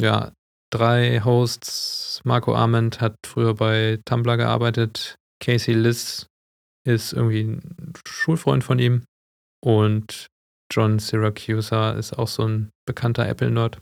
ja, 0.00 0.32
drei 0.74 1.20
Hosts. 1.20 2.20
Marco 2.24 2.54
Arment 2.54 3.00
hat 3.00 3.16
früher 3.24 3.54
bei 3.54 4.00
Tumblr 4.04 4.36
gearbeitet. 4.36 5.16
Casey 5.40 5.74
Liss 5.74 6.26
ist 6.86 7.12
irgendwie 7.12 7.42
ein 7.42 7.92
Schulfreund 8.06 8.64
von 8.64 8.78
ihm. 8.78 9.04
Und 9.62 10.26
John 10.72 10.98
Syracuse 10.98 11.94
ist 11.98 12.18
auch 12.18 12.28
so 12.28 12.46
ein 12.46 12.70
bekannter 12.86 13.28
Apple-Nerd. 13.28 13.80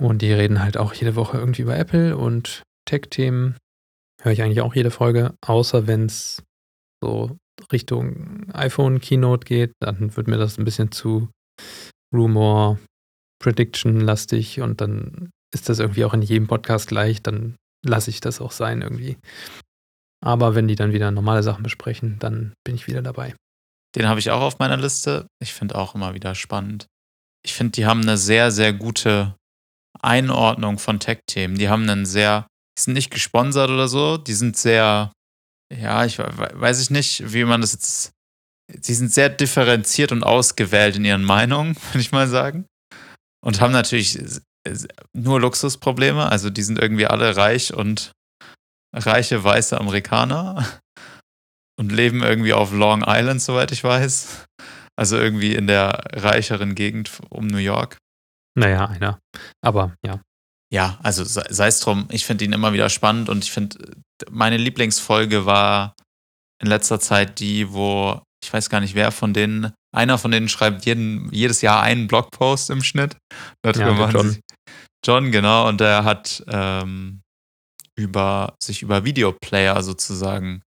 Und 0.00 0.22
die 0.22 0.32
reden 0.32 0.62
halt 0.62 0.76
auch 0.76 0.94
jede 0.94 1.16
Woche 1.16 1.38
irgendwie 1.38 1.62
über 1.62 1.76
Apple 1.76 2.16
und 2.16 2.62
Tech-Themen. 2.88 3.56
Höre 4.20 4.32
ich 4.32 4.42
eigentlich 4.42 4.60
auch 4.60 4.74
jede 4.74 4.90
Folge, 4.90 5.34
außer 5.40 5.86
wenn 5.86 6.06
es 6.06 6.42
so 7.02 7.36
Richtung 7.72 8.50
iPhone-Keynote 8.52 9.44
geht, 9.46 9.72
dann 9.80 10.16
wird 10.16 10.28
mir 10.28 10.38
das 10.38 10.58
ein 10.58 10.64
bisschen 10.64 10.92
zu 10.92 11.28
Rumor, 12.14 12.78
Prediction-lastig 13.40 14.60
und 14.60 14.80
dann 14.80 15.30
ist 15.52 15.68
das 15.68 15.78
irgendwie 15.78 16.04
auch 16.04 16.14
in 16.14 16.22
jedem 16.22 16.46
Podcast 16.46 16.88
gleich, 16.88 17.22
dann 17.22 17.56
lasse 17.84 18.10
ich 18.10 18.20
das 18.20 18.40
auch 18.40 18.52
sein 18.52 18.82
irgendwie. 18.82 19.16
Aber 20.24 20.54
wenn 20.54 20.68
die 20.68 20.76
dann 20.76 20.92
wieder 20.92 21.10
normale 21.10 21.42
Sachen 21.42 21.62
besprechen, 21.62 22.18
dann 22.18 22.54
bin 22.64 22.74
ich 22.74 22.86
wieder 22.86 23.02
dabei. 23.02 23.34
Den 23.96 24.08
habe 24.08 24.20
ich 24.20 24.30
auch 24.30 24.40
auf 24.40 24.58
meiner 24.58 24.76
Liste. 24.76 25.26
Ich 25.42 25.52
finde 25.52 25.74
auch 25.74 25.94
immer 25.94 26.14
wieder 26.14 26.34
spannend. 26.34 26.86
Ich 27.44 27.54
finde, 27.54 27.72
die 27.72 27.86
haben 27.86 28.02
eine 28.02 28.16
sehr, 28.16 28.50
sehr 28.52 28.72
gute 28.72 29.34
Einordnung 30.00 30.78
von 30.78 31.00
Tech-Themen. 31.00 31.58
Die 31.58 31.68
haben 31.68 31.88
einen 31.88 32.06
sehr, 32.06 32.46
die 32.78 32.82
sind 32.82 32.94
nicht 32.94 33.10
gesponsert 33.10 33.70
oder 33.70 33.88
so, 33.88 34.16
die 34.16 34.32
sind 34.32 34.56
sehr, 34.56 35.12
ja, 35.72 36.04
ich 36.04 36.18
weiß 36.18 36.80
ich 36.80 36.90
nicht, 36.90 37.32
wie 37.32 37.44
man 37.44 37.60
das 37.60 37.72
jetzt, 37.72 38.12
sie 38.80 38.94
sind 38.94 39.12
sehr 39.12 39.28
differenziert 39.28 40.12
und 40.12 40.22
ausgewählt 40.22 40.96
in 40.96 41.04
ihren 41.04 41.24
Meinungen, 41.24 41.76
würde 41.92 42.00
ich 42.00 42.12
mal 42.12 42.28
sagen. 42.28 42.66
Und 43.44 43.60
haben 43.60 43.72
natürlich 43.72 44.18
nur 45.12 45.40
Luxusprobleme. 45.40 46.28
Also 46.28 46.50
die 46.50 46.62
sind 46.62 46.78
irgendwie 46.78 47.06
alle 47.06 47.36
reich 47.36 47.74
und 47.74 48.12
reiche 48.94 49.42
weiße 49.42 49.78
Amerikaner 49.78 50.66
und 51.78 51.92
leben 51.92 52.22
irgendwie 52.22 52.52
auf 52.52 52.72
Long 52.72 53.04
Island, 53.06 53.42
soweit 53.42 53.72
ich 53.72 53.82
weiß. 53.82 54.46
Also 54.96 55.16
irgendwie 55.16 55.54
in 55.54 55.66
der 55.66 56.04
reicheren 56.12 56.74
Gegend 56.74 57.10
um 57.30 57.46
New 57.46 57.58
York. 57.58 57.96
Naja, 58.54 58.86
einer. 58.86 59.18
Aber 59.64 59.94
ja. 60.04 60.20
Ja, 60.72 60.98
also 61.02 61.22
sei 61.24 61.66
es 61.66 61.80
drum, 61.80 62.08
ich 62.10 62.24
finde 62.24 62.46
ihn 62.46 62.52
immer 62.52 62.72
wieder 62.72 62.88
spannend 62.88 63.28
und 63.28 63.44
ich 63.44 63.52
finde, 63.52 63.76
meine 64.30 64.56
Lieblingsfolge 64.56 65.44
war 65.44 65.94
in 66.62 66.68
letzter 66.68 66.98
Zeit 66.98 67.40
die, 67.40 67.72
wo, 67.72 68.22
ich 68.42 68.50
weiß 68.50 68.70
gar 68.70 68.80
nicht, 68.80 68.94
wer 68.94 69.12
von 69.12 69.34
denen, 69.34 69.72
einer 69.94 70.16
von 70.16 70.30
denen 70.30 70.48
schreibt 70.48 70.86
jeden, 70.86 71.30
jedes 71.30 71.60
Jahr 71.60 71.82
einen 71.82 72.06
Blogpost 72.06 72.70
im 72.70 72.82
Schnitt. 72.82 73.16
Darüber 73.62 74.06
ja, 74.06 74.10
John. 74.10 74.38
John, 75.04 75.32
genau, 75.32 75.68
und 75.68 75.80
der 75.80 76.04
hat 76.04 76.44
ähm, 76.48 77.22
über, 77.96 78.54
sich 78.62 78.82
über 78.82 79.04
Videoplayer 79.04 79.82
sozusagen 79.82 80.62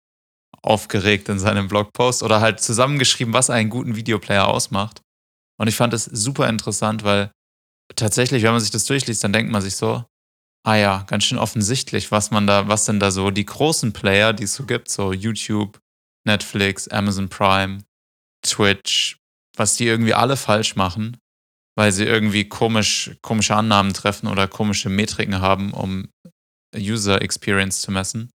aufgeregt 0.62 1.30
in 1.30 1.40
seinem 1.40 1.68
Blogpost 1.68 2.24
oder 2.24 2.42
halt 2.42 2.60
zusammengeschrieben, 2.60 3.34
was 3.34 3.50
einen 3.50 3.70
guten 3.70 3.96
Videoplayer 3.96 4.48
ausmacht. 4.48 5.02
Und 5.58 5.68
ich 5.68 5.76
fand 5.76 5.94
es 5.94 6.06
super 6.06 6.50
interessant, 6.50 7.04
weil 7.04 7.32
tatsächlich, 7.96 8.44
wenn 8.44 8.52
man 8.52 8.60
sich 8.60 8.72
das 8.72 8.86
durchliest, 8.86 9.24
dann 9.24 9.32
denkt 9.32 9.52
man 9.52 9.62
sich 9.62 9.76
so, 9.76 10.04
ah 10.66 10.76
ja, 10.76 11.04
ganz 11.08 11.24
schön 11.24 11.38
offensichtlich, 11.38 12.12
was 12.12 12.32
man 12.32 12.48
da, 12.48 12.68
was 12.68 12.86
denn 12.86 13.00
da 13.00 13.12
so 13.12 13.30
die 13.30 13.46
großen 13.46 13.94
Player, 13.94 14.34
die 14.34 14.46
es 14.46 14.56
so 14.56 14.66
gibt, 14.66 14.90
so 14.90 15.14
YouTube, 15.14 15.80
Netflix, 16.26 16.88
Amazon 16.88 17.30
Prime, 17.30 17.84
Twitch, 18.42 19.18
was 19.56 19.76
die 19.76 19.86
irgendwie 19.86 20.16
alle 20.16 20.36
falsch 20.36 20.76
machen, 20.76 21.18
weil 21.78 21.92
sie 21.92 22.06
irgendwie 22.06 22.48
komisch, 22.48 23.12
komische 23.22 23.56
Annahmen 23.56 23.94
treffen 23.94 24.28
oder 24.28 24.48
komische 24.48 24.90
Metriken 24.90 25.42
haben, 25.42 25.74
um 25.74 26.10
User 26.76 27.22
Experience 27.22 27.82
zu 27.82 27.92
messen. 27.92 28.32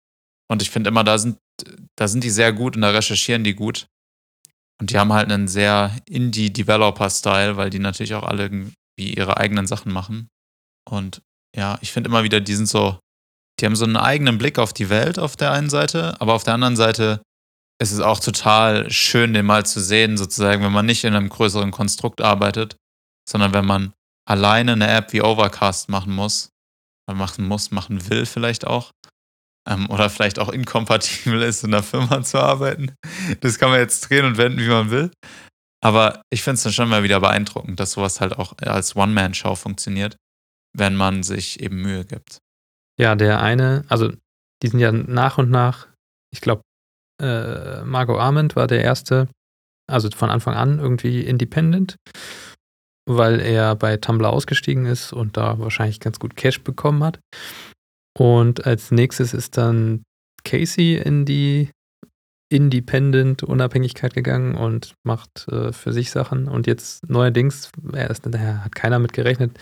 Und 0.50 0.62
ich 0.62 0.70
finde 0.70 0.88
immer, 0.88 1.04
da 1.04 1.18
sind, 1.18 1.38
da 1.96 2.08
sind 2.08 2.24
die 2.24 2.30
sehr 2.30 2.52
gut 2.52 2.76
und 2.76 2.82
da 2.82 2.90
recherchieren 2.90 3.44
die 3.44 3.54
gut. 3.54 3.86
Und 4.80 4.90
die 4.90 4.98
haben 4.98 5.12
halt 5.12 5.30
einen 5.32 5.48
sehr 5.48 5.96
Indie-Developer-Style, 6.06 7.56
weil 7.56 7.70
die 7.70 7.78
natürlich 7.78 8.14
auch 8.14 8.24
alle 8.24 8.50
wie 8.98 9.14
ihre 9.14 9.38
eigenen 9.38 9.66
Sachen 9.66 9.92
machen. 9.92 10.28
Und 10.88 11.22
ja, 11.56 11.78
ich 11.80 11.92
finde 11.92 12.08
immer 12.08 12.24
wieder, 12.24 12.40
die 12.40 12.54
sind 12.54 12.68
so, 12.68 12.98
die 13.58 13.66
haben 13.66 13.76
so 13.76 13.84
einen 13.84 13.96
eigenen 13.96 14.38
Blick 14.38 14.58
auf 14.58 14.72
die 14.72 14.90
Welt 14.90 15.18
auf 15.18 15.36
der 15.36 15.52
einen 15.52 15.70
Seite, 15.70 16.20
aber 16.20 16.34
auf 16.34 16.44
der 16.44 16.54
anderen 16.54 16.76
Seite 16.76 17.22
ist 17.80 17.92
es 17.92 18.00
auch 18.00 18.20
total 18.20 18.90
schön, 18.90 19.34
den 19.34 19.46
mal 19.46 19.66
zu 19.66 19.80
sehen, 19.80 20.16
sozusagen, 20.16 20.62
wenn 20.62 20.72
man 20.72 20.86
nicht 20.86 21.04
in 21.04 21.14
einem 21.14 21.28
größeren 21.28 21.70
Konstrukt 21.70 22.20
arbeitet, 22.20 22.76
sondern 23.28 23.52
wenn 23.52 23.66
man 23.66 23.92
alleine 24.28 24.72
eine 24.72 24.88
App 24.88 25.12
wie 25.12 25.22
Overcast 25.22 25.88
machen 25.88 26.14
muss, 26.14 26.50
machen 27.12 27.46
muss, 27.46 27.70
machen 27.70 28.08
will 28.10 28.26
vielleicht 28.26 28.66
auch, 28.66 28.92
ähm, 29.68 29.88
oder 29.90 30.10
vielleicht 30.10 30.38
auch 30.38 30.48
inkompatibel 30.48 31.42
ist, 31.42 31.64
in 31.64 31.72
der 31.72 31.82
Firma 31.82 32.22
zu 32.24 32.38
arbeiten. 32.38 32.94
Das 33.40 33.58
kann 33.58 33.70
man 33.70 33.80
jetzt 33.80 34.08
drehen 34.08 34.24
und 34.24 34.38
wenden, 34.38 34.58
wie 34.58 34.68
man 34.68 34.90
will. 34.90 35.10
Aber 35.84 36.22
ich 36.30 36.42
finde 36.42 36.54
es 36.54 36.62
dann 36.62 36.72
schon 36.72 36.88
mal 36.88 37.02
wieder 37.02 37.20
beeindruckend, 37.20 37.78
dass 37.78 37.92
sowas 37.92 38.20
halt 38.20 38.38
auch 38.38 38.54
als 38.58 38.96
One-Man-Show 38.96 39.54
funktioniert, 39.56 40.16
wenn 40.76 40.96
man 40.96 41.22
sich 41.22 41.60
eben 41.60 41.82
Mühe 41.82 42.04
gibt. 42.04 42.38
Ja, 42.98 43.14
der 43.14 43.42
eine, 43.42 43.84
also 43.88 44.12
die 44.62 44.68
sind 44.68 44.80
ja 44.80 44.90
nach 44.90 45.38
und 45.38 45.50
nach, 45.50 45.86
ich 46.32 46.40
glaube, 46.40 46.62
äh, 47.22 47.82
Margot 47.84 48.18
Arment 48.18 48.56
war 48.56 48.66
der 48.66 48.82
erste, 48.82 49.28
also 49.90 50.10
von 50.10 50.30
Anfang 50.30 50.54
an 50.54 50.78
irgendwie 50.78 51.20
independent, 51.20 51.96
weil 53.06 53.40
er 53.40 53.74
bei 53.76 53.96
Tumblr 53.96 54.28
ausgestiegen 54.28 54.86
ist 54.86 55.12
und 55.12 55.36
da 55.36 55.58
wahrscheinlich 55.58 56.00
ganz 56.00 56.18
gut 56.18 56.36
Cash 56.36 56.62
bekommen 56.62 57.02
hat. 57.04 57.20
Und 58.18 58.66
als 58.66 58.90
nächstes 58.90 59.34
ist 59.34 59.56
dann 59.56 60.02
Casey 60.44 60.96
in 60.96 61.24
die 61.24 61.70
Independent 62.48 63.42
Unabhängigkeit 63.42 64.14
gegangen 64.14 64.54
und 64.54 64.94
macht 65.04 65.48
äh, 65.48 65.72
für 65.72 65.92
sich 65.92 66.10
Sachen. 66.10 66.46
Und 66.46 66.66
jetzt 66.66 67.08
neuerdings, 67.08 67.70
er 67.92 68.08
ist, 68.08 68.22
daher 68.24 68.64
hat 68.64 68.74
keiner 68.74 69.00
mit 69.00 69.12
gerechnet, 69.12 69.58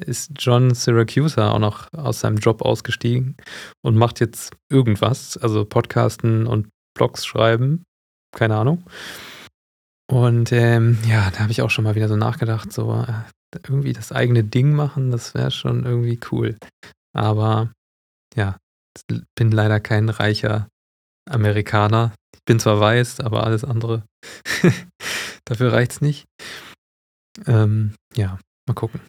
ist 0.00 0.30
John 0.38 0.72
Syracuse 0.72 1.44
auch 1.44 1.58
noch 1.58 1.92
aus 1.92 2.20
seinem 2.20 2.36
Job 2.36 2.62
ausgestiegen 2.62 3.36
und 3.82 3.96
macht 3.96 4.20
jetzt 4.20 4.52
irgendwas, 4.70 5.36
also 5.36 5.64
Podcasten 5.64 6.46
und 6.46 6.68
Blogs 6.96 7.26
schreiben, 7.26 7.84
keine 8.36 8.56
Ahnung. 8.56 8.84
Und 10.10 10.52
ähm, 10.52 10.98
ja, 11.06 11.30
da 11.30 11.40
habe 11.40 11.52
ich 11.52 11.62
auch 11.62 11.70
schon 11.70 11.84
mal 11.84 11.94
wieder 11.94 12.08
so 12.08 12.16
nachgedacht, 12.16 12.72
so 12.72 12.94
äh, 12.94 13.12
irgendwie 13.66 13.92
das 13.92 14.12
eigene 14.12 14.44
Ding 14.44 14.72
machen, 14.72 15.10
das 15.10 15.34
wäre 15.34 15.50
schon 15.50 15.84
irgendwie 15.84 16.18
cool. 16.30 16.56
Aber 17.14 17.72
ja, 18.34 18.58
bin 19.34 19.50
leider 19.50 19.80
kein 19.80 20.08
reicher 20.08 20.68
Amerikaner. 21.28 22.14
Ich 22.34 22.40
bin 22.46 22.58
zwar 22.58 22.80
weiß, 22.80 23.20
aber 23.20 23.44
alles 23.44 23.64
andere, 23.64 24.04
dafür 25.44 25.72
reicht 25.72 25.92
es 25.92 26.00
nicht. 26.00 26.24
Ähm, 27.46 27.94
ja, 28.16 28.38
mal 28.66 28.74
gucken. 28.74 29.00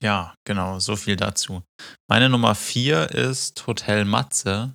Ja, 0.00 0.34
genau, 0.44 0.80
so 0.80 0.96
viel 0.96 1.16
dazu. 1.16 1.62
Meine 2.08 2.28
Nummer 2.28 2.54
vier 2.54 3.10
ist 3.10 3.66
Hotel 3.66 4.04
Matze. 4.04 4.74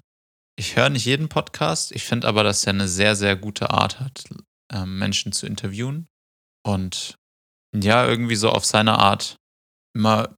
Ich 0.58 0.76
höre 0.76 0.90
nicht 0.90 1.06
jeden 1.06 1.30
Podcast, 1.30 1.92
ich 1.94 2.04
finde 2.04 2.28
aber, 2.28 2.44
dass 2.44 2.66
er 2.66 2.74
eine 2.74 2.88
sehr, 2.88 3.16
sehr 3.16 3.36
gute 3.36 3.70
Art 3.70 4.00
hat, 4.00 4.24
ähm, 4.72 4.98
Menschen 4.98 5.32
zu 5.32 5.46
interviewen. 5.46 6.08
Und 6.66 7.16
ja, 7.76 8.06
irgendwie 8.06 8.36
so 8.36 8.50
auf 8.50 8.66
seine 8.66 8.98
Art 8.98 9.36
immer 9.96 10.36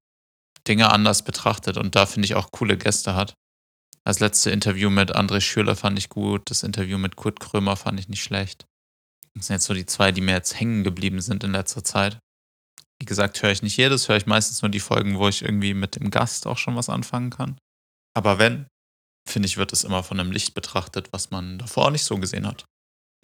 Dinge 0.67 0.91
anders 0.91 1.23
betrachtet 1.23 1.77
und 1.77 1.95
da 1.95 2.05
finde 2.05 2.25
ich 2.25 2.35
auch 2.35 2.51
coole 2.51 2.77
Gäste 2.77 3.15
hat. 3.15 3.33
Das 4.03 4.19
letzte 4.19 4.51
Interview 4.51 4.89
mit 4.89 5.15
André 5.15 5.41
Schürler 5.41 5.75
fand 5.75 5.97
ich 5.99 6.09
gut. 6.09 6.49
Das 6.49 6.63
Interview 6.63 6.97
mit 6.97 7.15
Kurt 7.15 7.39
Krömer 7.39 7.75
fand 7.75 7.99
ich 7.99 8.09
nicht 8.09 8.23
schlecht. 8.23 8.65
Das 9.35 9.47
sind 9.47 9.55
jetzt 9.55 9.65
so 9.65 9.73
die 9.73 9.85
zwei, 9.85 10.11
die 10.11 10.21
mir 10.21 10.33
jetzt 10.33 10.59
hängen 10.59 10.83
geblieben 10.83 11.21
sind 11.21 11.43
in 11.43 11.51
letzter 11.51 11.83
Zeit. 11.83 12.19
Wie 12.99 13.05
gesagt, 13.05 13.41
höre 13.41 13.51
ich 13.51 13.61
nicht 13.61 13.77
jedes, 13.77 14.09
höre 14.09 14.17
ich 14.17 14.25
meistens 14.25 14.61
nur 14.61 14.69
die 14.69 14.79
Folgen, 14.79 15.17
wo 15.17 15.27
ich 15.27 15.41
irgendwie 15.41 15.73
mit 15.73 15.95
dem 15.95 16.11
Gast 16.11 16.45
auch 16.47 16.57
schon 16.57 16.75
was 16.75 16.89
anfangen 16.89 17.29
kann. 17.29 17.57
Aber 18.15 18.39
wenn, 18.39 18.67
finde 19.27 19.47
ich, 19.47 19.57
wird 19.57 19.71
es 19.71 19.83
immer 19.83 20.03
von 20.03 20.19
einem 20.19 20.31
Licht 20.31 20.53
betrachtet, 20.53 21.13
was 21.13 21.31
man 21.31 21.57
davor 21.57 21.91
nicht 21.91 22.03
so 22.03 22.17
gesehen 22.17 22.45
hat. 22.45 22.65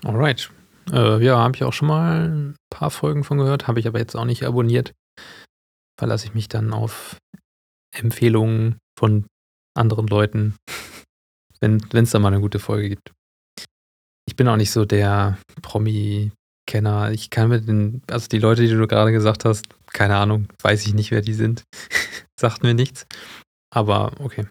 Alright. 0.04 0.52
Äh, 0.92 1.24
ja, 1.24 1.38
habe 1.38 1.56
ich 1.56 1.64
auch 1.64 1.74
schon 1.74 1.88
mal 1.88 2.30
ein 2.30 2.56
paar 2.70 2.92
Folgen 2.92 3.24
von 3.24 3.38
gehört, 3.38 3.68
habe 3.68 3.80
ich 3.80 3.88
aber 3.88 4.00
jetzt 4.00 4.16
auch 4.16 4.26
nicht 4.26 4.44
abonniert. 4.44 4.94
Verlasse 6.00 6.28
ich 6.28 6.34
mich 6.34 6.48
dann 6.48 6.74
auf 6.74 7.18
Empfehlungen 7.96 8.78
von 8.98 9.26
anderen 9.76 10.08
Leuten, 10.08 10.56
wenn 11.60 11.82
es 11.94 12.12
da 12.12 12.20
mal 12.20 12.30
eine 12.30 12.42
gute 12.42 12.60
Folge 12.60 12.90
gibt. 12.90 13.12
Ich 14.28 14.36
bin 14.36 14.48
auch 14.48 14.58
nicht 14.58 14.72
so 14.72 14.86
der 14.86 15.38
Promi-Kenner. 15.62 17.12
Ich 17.12 17.30
kann 17.30 17.50
mit 17.50 17.68
den, 17.68 18.02
also 18.10 18.28
die 18.28 18.40
Leute, 18.40 18.62
die 18.62 18.74
du 18.74 18.88
gerade 18.88 19.12
gesagt 19.12 19.46
hast, 19.46 19.66
keine 19.94 20.18
Ahnung, 20.18 20.48
weiß 20.62 20.86
ich 20.86 20.94
nicht, 20.94 21.12
wer 21.12 21.22
die 21.22 21.34
sind. 21.34 21.64
Sagt 22.40 22.64
mir 22.64 22.74
nichts. 22.74 23.06
Aber 23.74 24.12
okay. 24.20 24.42
Ein 24.42 24.50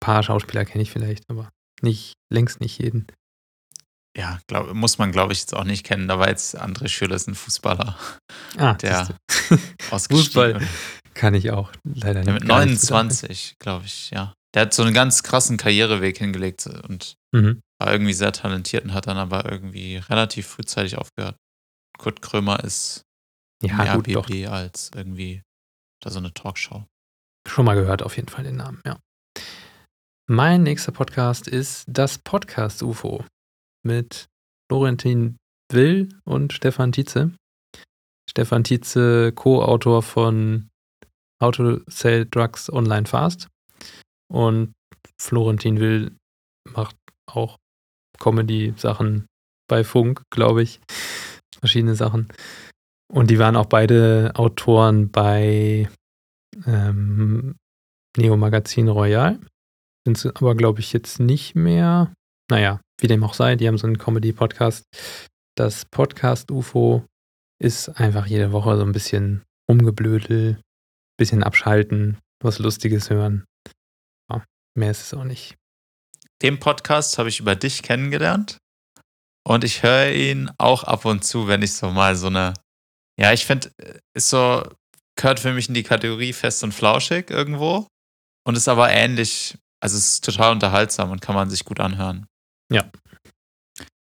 paar 0.00 0.22
Schauspieler 0.22 0.64
kenne 0.64 0.82
ich 0.82 0.90
vielleicht, 0.90 1.24
aber 1.28 1.50
nicht, 1.82 2.14
längst 2.32 2.60
nicht 2.60 2.78
jeden. 2.78 3.06
Ja, 4.16 4.40
glaub, 4.48 4.72
muss 4.74 4.98
man, 4.98 5.12
glaube 5.12 5.32
ich, 5.32 5.40
jetzt 5.40 5.54
auch 5.54 5.64
nicht 5.64 5.84
kennen. 5.84 6.08
Da 6.08 6.18
war 6.18 6.28
jetzt 6.28 6.60
André 6.60 6.88
Schürrle, 6.88 7.14
ist 7.14 7.28
ein 7.28 7.34
Fußballer. 7.34 7.96
Ah, 8.56 8.74
der 8.82 9.08
Fußball 9.80 10.60
kann 11.14 11.34
ich 11.34 11.50
auch 11.50 11.70
leider 11.84 12.24
nicht. 12.24 12.32
Mit 12.32 12.44
29, 12.44 13.56
glaube 13.58 13.86
ich, 13.86 14.10
ja. 14.10 14.34
Der 14.54 14.62
hat 14.62 14.74
so 14.74 14.82
einen 14.82 14.94
ganz 14.94 15.22
krassen 15.22 15.56
Karriereweg 15.56 16.18
hingelegt 16.18 16.66
und 16.66 17.14
mhm. 17.32 17.60
war 17.78 17.92
irgendwie 17.92 18.12
sehr 18.12 18.32
talentiert 18.32 18.84
und 18.84 18.94
hat 18.94 19.06
dann 19.06 19.16
aber 19.16 19.50
irgendwie 19.50 19.98
relativ 19.98 20.48
frühzeitig 20.48 20.98
aufgehört. 20.98 21.36
Kurt 21.98 22.20
Krömer 22.20 22.64
ist 22.64 23.02
ja, 23.62 23.74
mehr 23.74 23.94
gut, 23.94 24.06
BB 24.06 24.14
doch. 24.14 24.52
als 24.52 24.90
irgendwie 24.94 25.42
da 26.02 26.10
so 26.10 26.18
eine 26.18 26.34
Talkshow. 26.34 26.84
Schon 27.46 27.64
mal 27.64 27.74
gehört, 27.74 28.02
auf 28.02 28.16
jeden 28.16 28.28
Fall 28.28 28.42
den 28.42 28.56
Namen, 28.56 28.80
ja. 28.84 28.98
Mein 30.28 30.64
nächster 30.64 30.92
Podcast 30.92 31.46
ist 31.46 31.84
das 31.88 32.18
Podcast 32.18 32.82
UFO 32.82 33.24
mit 33.82 34.28
Florentin 34.70 35.36
Will 35.72 36.08
und 36.24 36.52
Stefan 36.52 36.92
Tietze. 36.92 37.32
Stefan 38.28 38.64
Tietze, 38.64 39.32
Co-Autor 39.32 40.02
von 40.02 40.68
How 41.42 41.50
to 41.52 41.80
Sell 41.88 42.26
Drugs 42.26 42.70
Online 42.72 43.06
Fast. 43.06 43.48
Und 44.32 44.72
Florentin 45.20 45.80
Will 45.80 46.16
macht 46.72 46.96
auch 47.26 47.56
Comedy-Sachen 48.18 49.26
bei 49.68 49.84
Funk, 49.84 50.22
glaube 50.30 50.62
ich. 50.62 50.80
Verschiedene 51.58 51.94
Sachen. 51.94 52.28
Und 53.12 53.30
die 53.30 53.38
waren 53.38 53.56
auch 53.56 53.66
beide 53.66 54.32
Autoren 54.34 55.10
bei 55.10 55.88
ähm, 56.66 57.56
Neo 58.16 58.36
Magazin 58.36 58.88
Royal. 58.88 59.40
Sind 60.06 60.18
sie 60.18 60.34
aber, 60.34 60.54
glaube 60.54 60.80
ich, 60.80 60.92
jetzt 60.92 61.18
nicht 61.20 61.54
mehr. 61.54 62.12
Naja, 62.50 62.80
wie 63.02 63.08
dem 63.08 63.24
auch 63.24 63.34
sei, 63.34 63.56
die 63.56 63.66
haben 63.66 63.78
so 63.78 63.86
einen 63.86 63.98
Comedy-Podcast. 63.98 64.84
Das 65.56 65.84
Podcast 65.84 66.50
UFO 66.50 67.04
ist 67.60 67.88
einfach 67.88 68.26
jede 68.26 68.52
Woche 68.52 68.76
so 68.76 68.82
ein 68.82 68.92
bisschen 68.92 69.42
rumgeblödel, 69.68 70.60
bisschen 71.18 71.42
abschalten, 71.42 72.18
was 72.42 72.58
Lustiges 72.58 73.10
hören. 73.10 73.44
Ja, 74.30 74.44
mehr 74.74 74.90
ist 74.90 75.02
es 75.02 75.14
auch 75.14 75.24
nicht. 75.24 75.56
Den 76.42 76.58
Podcast 76.58 77.18
habe 77.18 77.28
ich 77.28 77.40
über 77.40 77.54
dich 77.54 77.82
kennengelernt 77.82 78.58
und 79.46 79.64
ich 79.64 79.82
höre 79.82 80.10
ihn 80.12 80.50
auch 80.58 80.84
ab 80.84 81.04
und 81.04 81.24
zu, 81.24 81.48
wenn 81.48 81.62
ich 81.62 81.74
so 81.74 81.90
mal 81.90 82.16
so 82.16 82.28
eine, 82.28 82.54
ja, 83.18 83.32
ich 83.32 83.44
finde, 83.44 83.70
ist 84.14 84.30
so, 84.30 84.66
gehört 85.16 85.40
für 85.40 85.52
mich 85.52 85.68
in 85.68 85.74
die 85.74 85.82
Kategorie 85.82 86.32
fest 86.32 86.64
und 86.64 86.72
flauschig 86.72 87.30
irgendwo 87.30 87.86
und 88.46 88.56
ist 88.56 88.68
aber 88.68 88.90
ähnlich, 88.90 89.58
also 89.80 89.98
es 89.98 90.14
ist 90.14 90.24
total 90.24 90.52
unterhaltsam 90.52 91.10
und 91.10 91.20
kann 91.20 91.34
man 91.34 91.50
sich 91.50 91.64
gut 91.64 91.80
anhören. 91.80 92.26
Ja. 92.72 92.90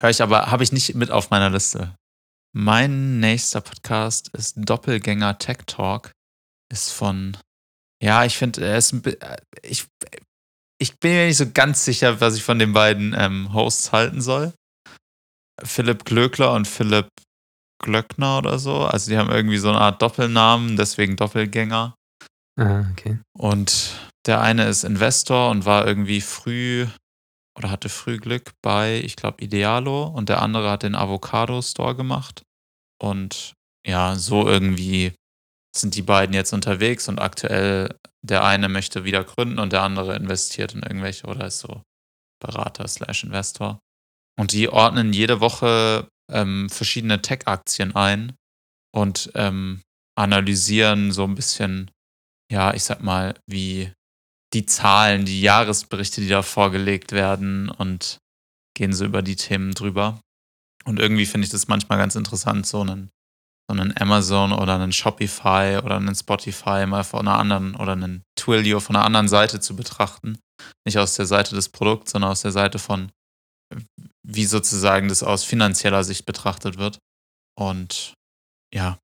Hör 0.00 0.10
ich 0.10 0.22
aber, 0.22 0.50
habe 0.50 0.62
ich 0.62 0.72
nicht 0.72 0.94
mit 0.94 1.10
auf 1.10 1.30
meiner 1.30 1.50
Liste. 1.50 1.94
Mein 2.56 3.18
nächster 3.18 3.60
Podcast 3.60 4.28
ist 4.28 4.54
Doppelgänger 4.56 5.38
Tech 5.38 5.58
Talk. 5.66 6.12
Ist 6.72 6.90
von, 6.90 7.36
ja, 8.02 8.24
ich 8.24 8.36
finde, 8.36 8.64
er 8.64 8.78
ist 8.78 8.92
ein 8.92 9.04
äh, 9.04 9.36
ich, 9.62 9.86
ich 10.80 10.98
bin 10.98 11.12
mir 11.12 11.26
nicht 11.26 11.36
so 11.36 11.50
ganz 11.50 11.84
sicher, 11.84 12.20
was 12.20 12.36
ich 12.36 12.42
von 12.42 12.58
den 12.58 12.72
beiden 12.72 13.14
ähm, 13.16 13.52
Hosts 13.52 13.92
halten 13.92 14.20
soll. 14.20 14.52
Philipp 15.62 16.04
Glöckler 16.04 16.52
und 16.52 16.66
Philipp 16.66 17.08
Glöckner 17.82 18.38
oder 18.38 18.58
so. 18.58 18.84
Also 18.84 19.10
die 19.10 19.18
haben 19.18 19.30
irgendwie 19.30 19.58
so 19.58 19.68
eine 19.68 19.80
Art 19.80 20.00
Doppelnamen, 20.00 20.76
deswegen 20.76 21.16
Doppelgänger. 21.16 21.94
Ah, 22.58 22.84
okay. 22.92 23.18
Und 23.36 23.94
der 24.26 24.40
eine 24.40 24.66
ist 24.66 24.84
Investor 24.84 25.50
und 25.50 25.64
war 25.64 25.86
irgendwie 25.86 26.20
früh 26.20 26.86
oder 27.56 27.70
hatte 27.70 27.88
früh 27.88 28.18
Glück 28.18 28.52
bei, 28.62 29.00
ich 29.04 29.16
glaube, 29.16 29.42
Idealo 29.42 30.04
und 30.04 30.28
der 30.28 30.42
andere 30.42 30.70
hat 30.70 30.82
den 30.82 30.94
Avocado 30.94 31.62
Store 31.62 31.94
gemacht. 31.94 32.42
Und 33.00 33.54
ja, 33.86 34.16
so 34.16 34.48
irgendwie 34.48 35.12
sind 35.76 35.94
die 35.94 36.02
beiden 36.02 36.34
jetzt 36.34 36.52
unterwegs 36.52 37.08
und 37.08 37.20
aktuell 37.20 37.96
der 38.22 38.44
eine 38.44 38.68
möchte 38.68 39.04
wieder 39.04 39.24
gründen 39.24 39.58
und 39.58 39.72
der 39.72 39.82
andere 39.82 40.16
investiert 40.16 40.74
in 40.74 40.82
irgendwelche 40.82 41.26
oder 41.26 41.46
ist 41.46 41.58
so 41.58 41.82
Berater 42.40 42.88
slash 42.88 43.24
Investor. 43.24 43.78
Und 44.38 44.52
die 44.52 44.68
ordnen 44.68 45.12
jede 45.12 45.40
Woche 45.40 46.08
ähm, 46.30 46.68
verschiedene 46.70 47.22
Tech-Aktien 47.22 47.94
ein 47.94 48.34
und 48.92 49.30
ähm, 49.34 49.82
analysieren 50.16 51.12
so 51.12 51.24
ein 51.24 51.34
bisschen, 51.34 51.90
ja, 52.50 52.74
ich 52.74 52.84
sag 52.84 53.02
mal, 53.02 53.34
wie 53.46 53.92
die 54.54 54.66
Zahlen, 54.66 55.24
die 55.24 55.40
Jahresberichte, 55.40 56.20
die 56.20 56.28
da 56.28 56.42
vorgelegt 56.42 57.12
werden 57.12 57.68
und 57.68 58.18
gehen 58.76 58.92
so 58.92 59.04
über 59.04 59.22
die 59.22 59.36
Themen 59.36 59.72
drüber. 59.72 60.20
Und 60.84 60.98
irgendwie 60.98 61.26
finde 61.26 61.46
ich 61.46 61.50
das 61.50 61.68
manchmal 61.68 61.98
ganz 61.98 62.14
interessant, 62.14 62.66
so 62.66 62.80
einen, 62.80 63.10
so 63.68 63.78
einen 63.78 63.96
Amazon 64.00 64.52
oder 64.52 64.74
einen 64.76 64.92
Shopify 64.92 65.80
oder 65.82 65.96
einen 65.96 66.14
Spotify 66.14 66.86
mal 66.86 67.04
von 67.04 67.26
einer 67.26 67.38
anderen 67.38 67.74
oder 67.74 67.92
einen 67.92 68.22
Twilio 68.38 68.80
von 68.80 68.96
einer 68.96 69.04
anderen 69.04 69.28
Seite 69.28 69.60
zu 69.60 69.74
betrachten. 69.74 70.38
Nicht 70.86 70.98
aus 70.98 71.14
der 71.14 71.26
Seite 71.26 71.54
des 71.54 71.68
Produkts, 71.68 72.12
sondern 72.12 72.30
aus 72.30 72.42
der 72.42 72.52
Seite 72.52 72.78
von, 72.78 73.10
wie 74.26 74.44
sozusagen 74.44 75.08
das 75.08 75.22
aus 75.22 75.44
finanzieller 75.44 76.04
Sicht 76.04 76.26
betrachtet 76.26 76.78
wird. 76.78 76.98
Und 77.58 78.14
ja, 78.72 78.98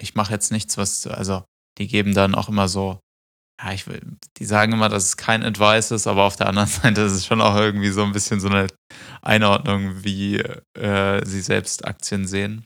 ich 0.00 0.14
mache 0.14 0.32
jetzt 0.32 0.52
nichts, 0.52 0.78
was, 0.78 1.06
also 1.06 1.44
die 1.78 1.88
geben 1.88 2.14
dann 2.14 2.34
auch 2.34 2.48
immer 2.48 2.68
so 2.68 3.00
ja, 3.62 3.72
ich 3.72 3.86
will, 3.86 4.02
die 4.36 4.44
sagen 4.44 4.72
immer, 4.72 4.88
dass 4.88 5.04
es 5.04 5.16
kein 5.16 5.42
Advice 5.42 5.90
ist, 5.90 6.06
aber 6.06 6.24
auf 6.24 6.36
der 6.36 6.48
anderen 6.48 6.68
Seite 6.68 7.02
ist 7.02 7.12
es 7.12 7.26
schon 7.26 7.40
auch 7.40 7.56
irgendwie 7.56 7.90
so 7.90 8.02
ein 8.02 8.12
bisschen 8.12 8.40
so 8.40 8.48
eine 8.48 8.66
Einordnung, 9.22 10.04
wie 10.04 10.36
äh, 10.78 11.24
sie 11.24 11.40
selbst 11.40 11.86
Aktien 11.86 12.26
sehen. 12.26 12.64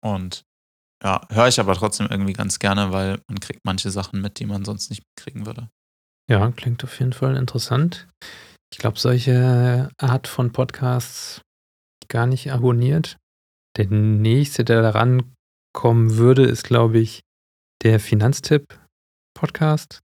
Und 0.00 0.42
ja, 1.02 1.26
höre 1.30 1.48
ich 1.48 1.60
aber 1.60 1.74
trotzdem 1.74 2.08
irgendwie 2.10 2.32
ganz 2.32 2.58
gerne, 2.58 2.92
weil 2.92 3.20
man 3.28 3.40
kriegt 3.40 3.60
manche 3.64 3.90
Sachen 3.90 4.20
mit, 4.20 4.40
die 4.40 4.46
man 4.46 4.64
sonst 4.64 4.90
nicht 4.90 5.02
kriegen 5.16 5.46
würde. 5.46 5.68
Ja, 6.28 6.50
klingt 6.50 6.82
auf 6.84 6.98
jeden 6.98 7.12
Fall 7.12 7.36
interessant. 7.36 8.08
Ich 8.72 8.78
glaube, 8.78 8.98
solche 8.98 9.90
Art 9.98 10.26
von 10.26 10.52
Podcasts 10.52 11.42
gar 12.08 12.26
nicht 12.26 12.52
abonniert. 12.52 13.16
Der 13.76 13.86
nächste, 13.86 14.64
der 14.64 14.82
da 14.82 14.90
rankommen 14.90 16.16
würde, 16.16 16.44
ist, 16.44 16.64
glaube 16.64 16.98
ich, 16.98 17.20
der 17.82 18.00
Finanztipp-Podcast. 18.00 20.00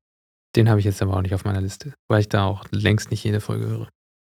Den 0.56 0.68
habe 0.68 0.78
ich 0.78 0.86
jetzt 0.86 1.02
aber 1.02 1.16
auch 1.16 1.22
nicht 1.22 1.34
auf 1.34 1.44
meiner 1.44 1.60
Liste, 1.60 1.94
weil 2.08 2.20
ich 2.20 2.28
da 2.28 2.44
auch 2.44 2.64
längst 2.70 3.10
nicht 3.10 3.24
jede 3.24 3.40
Folge 3.40 3.66
höre. 3.66 3.88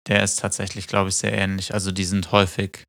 Der 0.06 0.22
ist 0.22 0.38
tatsächlich, 0.38 0.86
glaube 0.86 1.08
ich, 1.08 1.16
sehr 1.16 1.32
ähnlich. 1.32 1.74
Also 1.74 1.90
die 1.90 2.04
sind 2.04 2.30
häufig, 2.30 2.84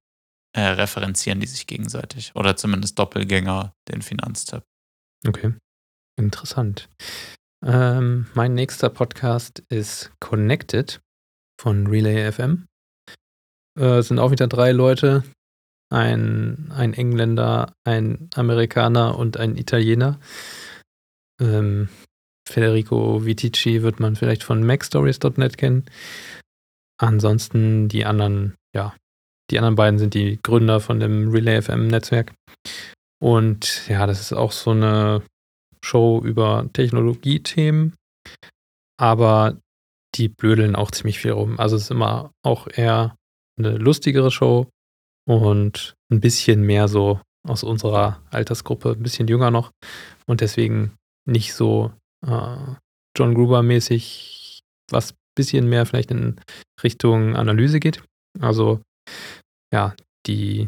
äh, 0.56 0.62
referenzieren 0.62 1.40
die 1.40 1.48
sich 1.48 1.66
gegenseitig. 1.66 2.36
Oder 2.36 2.56
zumindest 2.56 3.00
Doppelgänger, 3.00 3.74
den 3.90 4.02
Finanztipp. 4.02 4.64
Okay, 5.26 5.54
interessant. 6.20 6.90
Ähm, 7.66 8.28
mein 8.34 8.54
nächster 8.54 8.90
Podcast 8.90 9.64
ist 9.70 10.12
Connected 10.20 11.02
von 11.60 11.88
Relay 11.88 12.32
FM. 12.32 12.68
Äh, 13.80 14.02
sind 14.02 14.20
auch 14.20 14.32
wieder 14.32 14.48
drei 14.48 14.72
Leute. 14.72 15.24
Ein, 15.92 16.72
ein 16.72 16.94
Engländer, 16.94 17.74
ein 17.86 18.30
Amerikaner 18.36 19.18
und 19.18 19.38
ein 19.38 19.56
Italiener. 19.56 20.20
Ähm, 21.40 21.90
Federico 22.48 23.26
Vitici 23.26 23.82
wird 23.82 24.00
man 24.00 24.16
vielleicht 24.16 24.44
von 24.44 24.64
MacStories.net 24.64 25.58
kennen. 25.58 25.86
Ansonsten 26.98 27.90
die 27.90 28.06
anderen, 28.06 28.56
ja, 28.76 28.96
die 29.52 29.58
anderen 29.58 29.76
beiden 29.76 30.00
sind 30.00 30.14
die 30.14 30.40
Gründer 30.42 30.80
von 30.80 31.00
dem 31.00 31.30
Relay 31.30 31.62
FM 31.62 31.88
Netzwerk. 31.88 32.34
Und 33.22 33.88
ja, 33.88 34.06
das 34.08 34.22
ist 34.22 34.34
auch 34.34 34.52
so 34.52 34.72
eine 34.72 35.24
Show 35.84 36.22
über 36.24 36.70
Technologiethemen. 36.74 37.96
Aber 38.98 39.58
die 40.16 40.30
blödeln 40.30 40.76
auch 40.76 40.92
ziemlich 40.92 41.20
viel 41.20 41.32
rum. 41.32 41.60
Also 41.60 41.76
es 41.76 41.84
ist 41.84 41.92
immer 41.92 42.32
auch 42.44 42.68
eher 42.68 43.16
eine 43.58 43.78
lustigere 43.78 44.32
Show, 44.32 44.70
und 45.28 45.96
ein 46.12 46.20
bisschen 46.20 46.62
mehr 46.62 46.88
so 46.88 47.20
aus 47.48 47.64
unserer 47.64 48.22
Altersgruppe, 48.32 48.92
ein 48.92 49.04
bisschen 49.04 49.28
jünger 49.28 49.52
noch 49.52 49.72
und 50.26 50.42
deswegen 50.42 50.96
nicht 51.28 51.54
so 51.54 51.92
äh, 52.26 52.76
John 53.18 53.34
Gruber-mäßig, 53.34 54.62
was 54.92 55.14
ein 55.14 55.18
bisschen 55.36 55.70
mehr 55.70 55.86
vielleicht 55.86 56.12
in 56.12 56.40
Richtung 56.84 57.36
Analyse 57.36 57.80
geht. 57.80 58.04
Also 58.40 58.82
ja, 59.74 59.96
die 60.28 60.68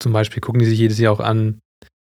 zum 0.00 0.12
Beispiel 0.12 0.40
gucken 0.40 0.60
die 0.60 0.66
sich 0.66 0.78
jedes 0.78 0.98
Jahr 0.98 1.12
auch 1.12 1.20
an, 1.20 1.60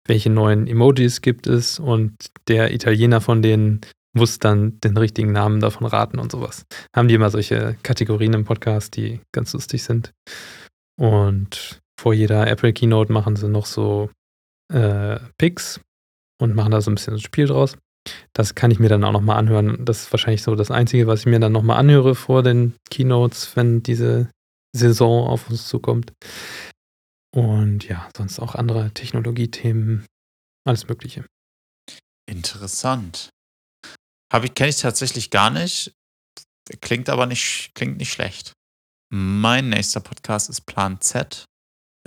welche 0.07 0.31
neuen 0.31 0.67
Emojis 0.67 1.21
gibt 1.21 1.47
es 1.47 1.79
und 1.79 2.15
der 2.49 2.73
Italiener 2.73 3.21
von 3.21 3.43
denen 3.43 3.81
muss 4.13 4.39
dann 4.39 4.81
den 4.81 4.97
richtigen 4.97 5.33
Namen 5.33 5.61
davon 5.61 5.87
raten 5.87 6.19
und 6.19 6.33
sowas. 6.33 6.65
Haben 6.95 7.09
die 7.09 7.15
immer 7.15 7.31
solche 7.31 7.77
Kategorien 7.83 8.33
im 8.33 8.45
Podcast, 8.45 8.97
die 8.97 9.21
ganz 9.33 9.53
lustig 9.53 9.85
sind. 9.85 10.13
Und 10.99 11.81
vor 12.01 12.13
jeder 12.13 12.49
Apple 12.49 12.73
Keynote 12.73 13.13
machen 13.13 13.37
sie 13.37 13.49
noch 13.49 13.67
so 13.67 14.11
äh, 14.73 15.21
Picks 15.39 15.81
und 16.41 16.55
machen 16.55 16.73
da 16.73 16.81
so 16.81 16.91
ein 16.91 16.97
bisschen 16.97 17.15
ein 17.15 17.21
Spiel 17.21 17.47
draus. 17.47 17.77
Das 18.33 18.55
kann 18.55 18.71
ich 18.71 18.79
mir 18.79 18.89
dann 18.89 19.05
auch 19.05 19.13
nochmal 19.13 19.39
anhören. 19.39 19.85
Das 19.85 20.03
ist 20.03 20.13
wahrscheinlich 20.13 20.43
so 20.43 20.55
das 20.55 20.71
Einzige, 20.71 21.07
was 21.07 21.21
ich 21.21 21.27
mir 21.27 21.41
dann 21.41 21.53
nochmal 21.53 21.79
anhöre 21.79 22.15
vor 22.15 22.43
den 22.43 22.75
Keynotes, 22.91 23.57
wenn 23.57 23.83
diese 23.83 24.31
Saison 24.75 25.27
auf 25.27 25.51
uns 25.51 25.69
zukommt. 25.69 26.13
Und 27.35 27.87
ja, 27.89 28.09
sonst 28.17 28.41
auch 28.41 28.55
andere 28.55 28.91
Technologiethemen, 28.93 30.07
alles 30.67 30.89
Mögliche. 30.89 31.25
Interessant. 32.29 33.31
Habe 34.33 34.47
ich, 34.47 34.55
kenne 34.55 34.71
ich 34.71 34.81
tatsächlich 34.81 35.31
gar 35.31 35.51
nicht. 35.51 35.93
Klingt 36.81 37.09
aber 37.09 37.27
nicht, 37.27 37.73
klingt 37.75 37.99
nicht 37.99 38.13
schlecht. 38.13 38.53
Mein 39.13 39.71
nächster 39.71 40.01
Podcast 40.01 40.49
ist 40.49 40.67
Plan 40.67 41.01
Z. 41.01 41.45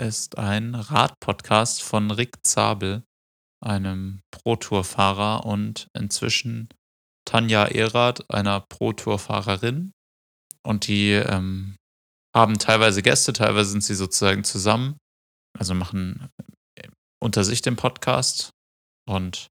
Ist 0.01 0.37
ein 0.37 0.73
Radpodcast 0.73 1.83
von 1.83 2.11
Rick 2.11 2.37
Zabel, 2.43 3.03
einem 3.63 4.21
Pro-Tour-Fahrer 4.31 5.45
und 5.45 5.87
inzwischen 5.93 6.69
Tanja 7.25 7.65
Erath, 7.65 8.29
einer 8.29 8.61
Pro-Tour-Fahrerin. 8.61 9.91
Und 10.65 10.87
die 10.87 11.11
ähm, 11.11 11.75
haben 12.35 12.59
teilweise 12.59 13.01
Gäste, 13.01 13.33
teilweise 13.33 13.71
sind 13.71 13.83
sie 13.83 13.95
sozusagen 13.95 14.43
zusammen 14.43 14.97
also 15.57 15.73
machen 15.73 16.29
äh, 16.75 16.87
unter 17.21 17.43
sich 17.43 17.61
den 17.61 17.75
Podcast. 17.75 18.51
Und 19.07 19.47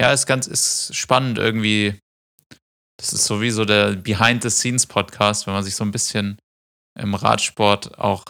ja, 0.00 0.12
ist 0.12 0.26
ganz, 0.26 0.46
ist 0.46 0.94
spannend 0.94 1.38
irgendwie. 1.38 1.98
Das 2.98 3.12
ist 3.12 3.26
sowieso 3.26 3.64
der 3.66 3.92
Behind-the-Scenes-Podcast, 3.92 5.46
wenn 5.46 5.54
man 5.54 5.64
sich 5.64 5.76
so 5.76 5.84
ein 5.84 5.90
bisschen 5.90 6.38
im 6.98 7.14
Radsport 7.14 7.98
auch 7.98 8.24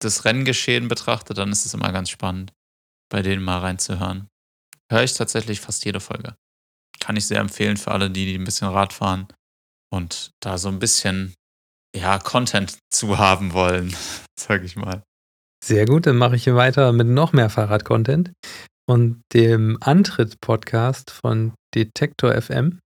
das 0.00 0.24
Renngeschehen 0.24 0.88
betrachtet, 0.88 1.38
dann 1.38 1.52
ist 1.52 1.64
es 1.64 1.74
immer 1.74 1.92
ganz 1.92 2.10
spannend, 2.10 2.52
bei 3.08 3.22
denen 3.22 3.44
mal 3.44 3.60
reinzuhören. 3.60 4.26
Höre 4.90 5.02
ich 5.02 5.14
tatsächlich 5.14 5.60
fast 5.60 5.84
jede 5.84 6.00
Folge. 6.00 6.34
Kann 7.00 7.16
ich 7.16 7.26
sehr 7.26 7.40
empfehlen 7.40 7.76
für 7.76 7.90
alle, 7.90 8.10
die, 8.10 8.26
die 8.26 8.38
ein 8.38 8.44
bisschen 8.44 8.68
Rad 8.68 8.92
fahren 8.92 9.28
und 9.92 10.30
da 10.40 10.58
so 10.58 10.68
ein 10.68 10.78
bisschen, 10.78 11.34
ja, 11.94 12.18
Content 12.18 12.78
zu 12.90 13.18
haben 13.18 13.52
wollen, 13.52 13.94
sag 14.38 14.64
ich 14.64 14.76
mal. 14.76 15.02
Sehr 15.64 15.86
gut, 15.86 16.06
dann 16.06 16.16
mache 16.16 16.36
ich 16.36 16.44
hier 16.44 16.56
weiter 16.56 16.92
mit 16.92 17.06
noch 17.06 17.32
mehr 17.32 17.48
Fahrrad-Content 17.48 18.32
und 18.86 19.22
dem 19.32 19.78
Antritt-Podcast 19.80 21.10
von 21.10 21.54
Detektor 21.74 22.40
FM. 22.40 22.80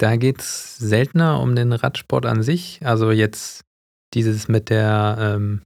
Da 0.00 0.16
geht 0.16 0.40
es 0.40 0.76
seltener 0.76 1.40
um 1.40 1.56
den 1.56 1.72
Radsport 1.72 2.24
an 2.24 2.42
sich. 2.42 2.86
Also 2.86 3.10
jetzt 3.10 3.62
dieses 4.14 4.48
mit 4.48 4.70
der, 4.70 5.16
ähm, 5.20 5.62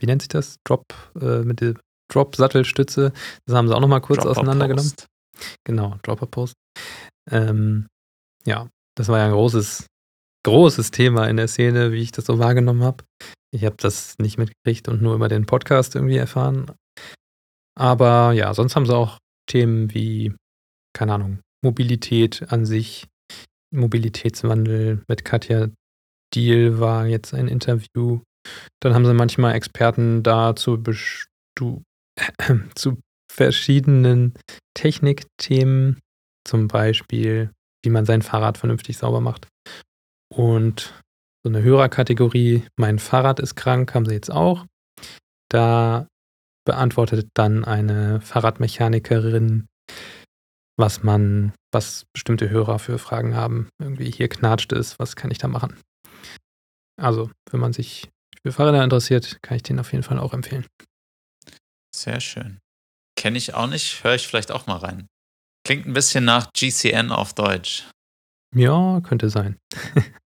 wie 0.00 0.06
nennt 0.06 0.22
sich 0.22 0.28
das? 0.28 0.56
Drop, 0.64 0.84
äh, 1.20 1.42
mit 1.42 1.60
der 1.60 1.74
Drop-Sattelstütze. 2.12 3.12
Das 3.46 3.56
haben 3.56 3.68
sie 3.68 3.74
auch 3.74 3.80
nochmal 3.80 4.00
kurz 4.00 4.18
Dropper 4.18 4.32
auseinandergenommen. 4.32 4.92
Post. 4.92 5.06
Genau, 5.64 5.96
Dropper-Post. 6.02 6.54
Ähm, 7.30 7.86
ja, 8.44 8.68
das 8.96 9.08
war 9.08 9.18
ja 9.18 9.26
ein 9.26 9.32
großes, 9.32 9.86
großes 10.44 10.90
Thema 10.90 11.28
in 11.28 11.36
der 11.36 11.48
Szene, 11.48 11.92
wie 11.92 12.02
ich 12.02 12.12
das 12.12 12.26
so 12.26 12.38
wahrgenommen 12.38 12.82
habe. 12.82 13.04
Ich 13.52 13.64
habe 13.64 13.76
das 13.78 14.18
nicht 14.18 14.38
mitgekriegt 14.38 14.88
und 14.88 15.02
nur 15.02 15.14
über 15.14 15.28
den 15.28 15.46
Podcast 15.46 15.94
irgendwie 15.94 16.16
erfahren. 16.16 16.72
Aber 17.78 18.32
ja, 18.32 18.54
sonst 18.54 18.76
haben 18.76 18.86
sie 18.86 18.96
auch 18.96 19.18
Themen 19.48 19.92
wie, 19.92 20.34
keine 20.94 21.14
Ahnung, 21.14 21.40
Mobilität 21.62 22.50
an 22.50 22.64
sich, 22.64 23.06
Mobilitätswandel. 23.74 25.02
Mit 25.08 25.24
Katja 25.24 25.68
Deal 26.34 26.80
war 26.80 27.06
jetzt 27.06 27.34
ein 27.34 27.48
Interview. 27.48 28.20
Dann 28.80 28.94
haben 28.94 29.04
sie 29.04 29.14
manchmal 29.14 29.54
Experten 29.54 30.22
da 30.22 30.54
zu, 30.56 30.82
zu 32.74 33.00
verschiedenen 33.30 34.34
Technikthemen, 34.74 36.00
zum 36.46 36.68
Beispiel, 36.68 37.50
wie 37.84 37.90
man 37.90 38.06
sein 38.06 38.22
Fahrrad 38.22 38.58
vernünftig 38.58 38.96
sauber 38.98 39.20
macht. 39.20 39.48
Und 40.32 41.02
so 41.44 41.50
eine 41.50 41.62
Hörerkategorie, 41.62 42.66
mein 42.76 42.98
Fahrrad 42.98 43.40
ist 43.40 43.54
krank, 43.54 43.94
haben 43.94 44.06
sie 44.06 44.14
jetzt 44.14 44.30
auch. 44.30 44.66
Da 45.48 46.08
beantwortet 46.66 47.28
dann 47.34 47.64
eine 47.64 48.20
Fahrradmechanikerin, 48.20 49.66
was 50.76 51.02
man, 51.02 51.52
was 51.72 52.04
bestimmte 52.12 52.50
Hörer 52.50 52.78
für 52.78 52.98
Fragen 52.98 53.36
haben. 53.36 53.68
Irgendwie 53.80 54.10
hier 54.10 54.28
knatscht 54.28 54.72
es, 54.72 54.98
was 54.98 55.14
kann 55.16 55.30
ich 55.30 55.38
da 55.38 55.48
machen? 55.48 55.78
Also, 57.00 57.30
wenn 57.50 57.60
man 57.60 57.72
sich 57.72 58.10
für 58.42 58.52
Fahrräder 58.52 58.82
interessiert, 58.82 59.38
kann 59.42 59.56
ich 59.56 59.62
den 59.62 59.78
auf 59.78 59.92
jeden 59.92 60.02
Fall 60.02 60.18
auch 60.18 60.34
empfehlen. 60.34 60.66
Sehr 61.96 62.20
schön. 62.20 62.58
Kenne 63.18 63.38
ich 63.38 63.54
auch 63.54 63.66
nicht, 63.66 64.04
höre 64.04 64.14
ich 64.14 64.26
vielleicht 64.26 64.52
auch 64.52 64.66
mal 64.66 64.76
rein. 64.76 65.06
Klingt 65.66 65.86
ein 65.86 65.94
bisschen 65.94 66.24
nach 66.24 66.52
GCN 66.52 67.10
auf 67.10 67.32
Deutsch. 67.32 67.88
Ja, 68.54 69.00
könnte 69.00 69.30
sein. 69.30 69.56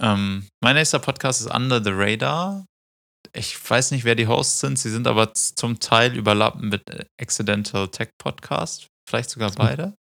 Ähm, 0.00 0.46
mein 0.62 0.76
nächster 0.76 0.98
Podcast 0.98 1.40
ist 1.40 1.54
Under 1.54 1.82
the 1.82 1.90
Radar. 1.92 2.66
Ich 3.32 3.58
weiß 3.68 3.90
nicht, 3.90 4.04
wer 4.04 4.14
die 4.14 4.26
Hosts 4.26 4.60
sind. 4.60 4.78
Sie 4.78 4.90
sind 4.90 5.06
aber 5.06 5.32
zum 5.34 5.80
Teil 5.80 6.16
überlappen 6.16 6.68
mit 6.68 6.88
äh, 6.90 7.06
Accidental 7.20 7.88
Tech 7.88 8.10
Podcast. 8.18 8.88
Vielleicht 9.08 9.30
sogar 9.30 9.52
beide. 9.52 9.94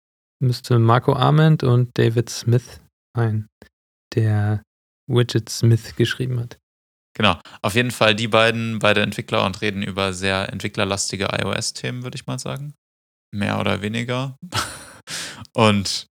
Müsste 0.41 0.79
Marco 0.79 1.15
Arment 1.15 1.63
und 1.63 1.91
David 1.95 2.31
Smith 2.31 2.81
sein, 3.17 3.49
der 4.15 4.63
Widget 5.09 5.49
Smith 5.49 5.95
geschrieben 5.97 6.41
hat. 6.41 6.59
Genau, 7.15 7.39
auf 7.61 7.75
jeden 7.75 7.91
Fall 7.91 8.15
die 8.15 8.29
beiden, 8.29 8.79
beide 8.79 9.03
Entwickler 9.03 9.45
und 9.45 9.61
reden 9.61 9.83
über 9.83 10.13
sehr 10.13 10.51
entwicklerlastige 10.51 11.29
iOS-Themen, 11.33 12.03
würde 12.03 12.17
ich 12.17 12.27
mal 12.27 12.39
sagen. 12.39 12.75
Mehr 13.35 13.61
oder 13.61 13.83
weniger. 13.83 14.37
und 15.55 16.07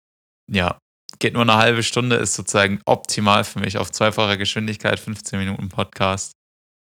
ja, 0.51 0.79
geht 1.19 1.35
nur 1.35 1.43
eine 1.43 1.57
halbe 1.57 1.83
Stunde, 1.83 2.17
ist 2.17 2.35
sozusagen 2.35 2.81
optimal 2.87 3.45
für 3.45 3.61
mich 3.61 3.79
auf 3.79 3.91
zweifacher 3.91 4.37
Geschwindigkeit, 4.37 4.99
15 4.99 5.39
Minuten 5.39 5.69
Podcast. 5.69 6.33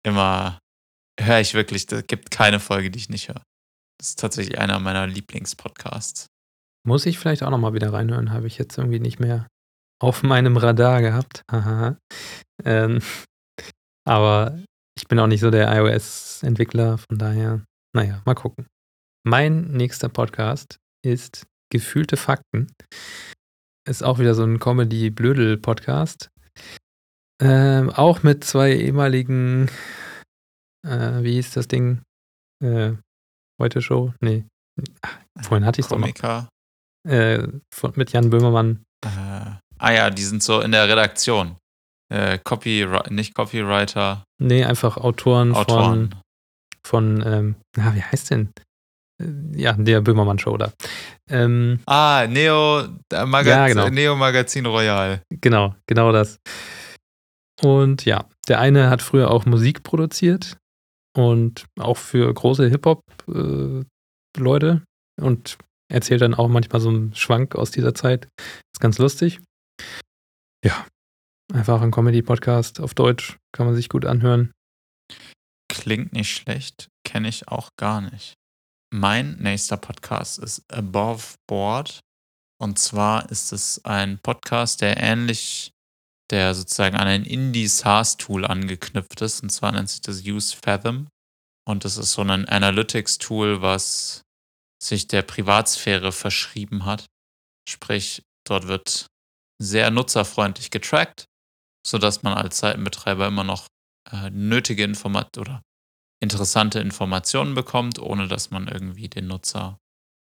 Immer 0.05 0.59
höre 1.19 1.39
ich 1.39 1.53
wirklich, 1.53 1.91
es 1.91 2.07
gibt 2.07 2.31
keine 2.31 2.59
Folge, 2.59 2.91
die 2.91 2.99
ich 2.99 3.09
nicht 3.09 3.27
höre. 3.27 3.41
Das 3.99 4.09
ist 4.09 4.19
tatsächlich 4.19 4.59
einer 4.59 4.79
meiner 4.79 5.07
Lieblingspodcasts. 5.07 6.27
Muss 6.85 7.05
ich 7.05 7.19
vielleicht 7.19 7.43
auch 7.43 7.49
nochmal 7.49 7.73
wieder 7.73 7.91
reinhören, 7.91 8.31
habe 8.31 8.47
ich 8.47 8.57
jetzt 8.57 8.77
irgendwie 8.77 8.99
nicht 8.99 9.19
mehr 9.19 9.47
auf 9.99 10.23
meinem 10.23 10.57
Radar 10.57 11.01
gehabt. 11.01 11.41
Haha. 11.51 11.97
ähm, 12.63 13.01
aber 14.07 14.57
ich 14.97 15.07
bin 15.07 15.19
auch 15.19 15.27
nicht 15.27 15.41
so 15.41 15.51
der 15.51 15.71
iOS-Entwickler, 15.75 16.97
von 16.97 17.17
daher, 17.17 17.63
naja, 17.95 18.21
mal 18.25 18.35
gucken. 18.35 18.65
Mein 19.23 19.71
nächster 19.71 20.09
Podcast 20.09 20.77
ist 21.05 21.45
Gefühlte 21.69 22.15
Fakten 22.15 22.67
ist 23.87 24.03
auch 24.03 24.19
wieder 24.19 24.35
so 24.35 24.43
ein 24.43 24.59
Comedy-Blödel-Podcast. 24.59 26.29
Ähm, 27.41 27.89
auch 27.89 28.23
mit 28.23 28.43
zwei 28.43 28.73
ehemaligen, 28.73 29.69
äh, 30.85 31.23
wie 31.23 31.33
hieß 31.33 31.51
das 31.51 31.67
Ding? 31.67 32.01
Äh, 32.63 32.93
Heute 33.59 33.81
Show? 33.81 34.13
Nee. 34.21 34.45
Ach, 35.01 35.17
vorhin 35.41 35.65
hatte 35.65 35.79
ich 35.79 35.85
es 35.85 35.89
doch 35.89 35.97
noch. 35.97 36.47
Äh, 37.07 37.47
von, 37.73 37.93
mit 37.95 38.11
Jan 38.11 38.29
Böhmermann. 38.29 38.83
Äh, 39.03 39.57
ah 39.79 39.91
ja, 39.91 40.09
die 40.11 40.23
sind 40.23 40.43
so 40.43 40.61
in 40.61 40.71
der 40.71 40.87
Redaktion. 40.87 41.57
Äh, 42.09 42.37
Copy, 42.39 42.87
nicht 43.09 43.35
Copywriter. 43.35 44.23
Nee, 44.41 44.63
einfach 44.63 44.97
Autoren, 44.97 45.53
Autoren. 45.53 46.11
von, 46.83 47.17
von 47.19 47.23
ähm, 47.25 47.55
na, 47.75 47.95
wie 47.95 48.01
heißt 48.01 48.31
denn? 48.31 48.53
ja, 49.55 49.73
der 49.73 50.01
Böhmermann-Show 50.01 50.57
da. 50.57 50.73
Ähm, 51.29 51.79
ah, 51.85 52.25
Neo, 52.27 52.83
Magaz 53.25 53.47
ja, 53.47 53.67
genau. 53.67 53.89
Neo 53.89 54.15
Magazin 54.15 54.65
Royal. 54.65 55.21
Genau, 55.29 55.75
genau 55.87 56.11
das. 56.11 56.39
Und 57.61 58.05
ja, 58.05 58.25
der 58.47 58.59
eine 58.59 58.89
hat 58.89 59.01
früher 59.01 59.31
auch 59.31 59.45
Musik 59.45 59.83
produziert 59.83 60.57
und 61.15 61.65
auch 61.79 61.97
für 61.97 62.31
große 62.31 62.69
Hip-Hop-Leute 62.69 63.85
äh, 65.19 65.21
und 65.23 65.57
erzählt 65.91 66.21
dann 66.21 66.35
auch 66.35 66.47
manchmal 66.47 66.81
so 66.81 66.89
einen 66.89 67.15
Schwank 67.15 67.55
aus 67.55 67.71
dieser 67.71 67.95
Zeit. 67.95 68.27
Ist 68.37 68.79
ganz 68.79 68.99
lustig. 68.99 69.41
Ja, 70.63 70.85
einfach 71.53 71.81
ein 71.81 71.91
Comedy-Podcast 71.91 72.79
auf 72.79 72.93
Deutsch, 72.93 73.37
kann 73.51 73.65
man 73.65 73.75
sich 73.75 73.89
gut 73.89 74.05
anhören. 74.05 74.51
Klingt 75.69 76.13
nicht 76.13 76.31
schlecht, 76.31 76.89
kenne 77.03 77.29
ich 77.29 77.47
auch 77.47 77.69
gar 77.77 78.01
nicht. 78.01 78.33
Mein 78.93 79.37
nächster 79.37 79.77
Podcast 79.77 80.39
ist 80.39 80.63
Above 80.71 81.35
Board. 81.47 81.99
Und 82.59 82.79
zwar 82.79 83.29
ist 83.29 83.51
es 83.51 83.83
ein 83.85 84.19
Podcast, 84.19 84.81
der 84.81 84.97
ähnlich, 84.97 85.71
der 86.31 86.55
sozusagen 86.55 86.95
an 86.95 87.07
ein 87.07 87.25
Indie-SaaS-Tool 87.25 88.45
angeknüpft 88.45 89.21
ist. 89.21 89.43
Und 89.43 89.49
zwar 89.49 89.71
nennt 89.71 89.89
sich 89.89 90.01
das 90.01 90.23
Use 90.23 90.55
Fathom. 90.55 91.07
Und 91.67 91.85
das 91.85 91.97
ist 91.97 92.13
so 92.13 92.21
ein 92.21 92.47
Analytics-Tool, 92.47 93.61
was 93.61 94.21
sich 94.81 95.07
der 95.07 95.21
Privatsphäre 95.21 96.11
verschrieben 96.11 96.85
hat. 96.85 97.05
Sprich, 97.67 98.23
dort 98.47 98.67
wird 98.67 99.07
sehr 99.61 99.91
nutzerfreundlich 99.91 100.71
getrackt, 100.71 101.25
sodass 101.87 102.21
man 102.23 102.33
als 102.33 102.59
Seitenbetreiber 102.59 103.27
immer 103.27 103.45
noch 103.45 103.67
äh, 104.11 104.29
nötige 104.29 104.83
Informationen 104.83 105.47
oder 105.47 105.61
interessante 106.21 106.79
Informationen 106.79 107.55
bekommt, 107.55 107.99
ohne 107.99 108.27
dass 108.27 108.51
man 108.51 108.67
irgendwie 108.67 109.07
den 109.07 109.27
Nutzer, 109.27 109.77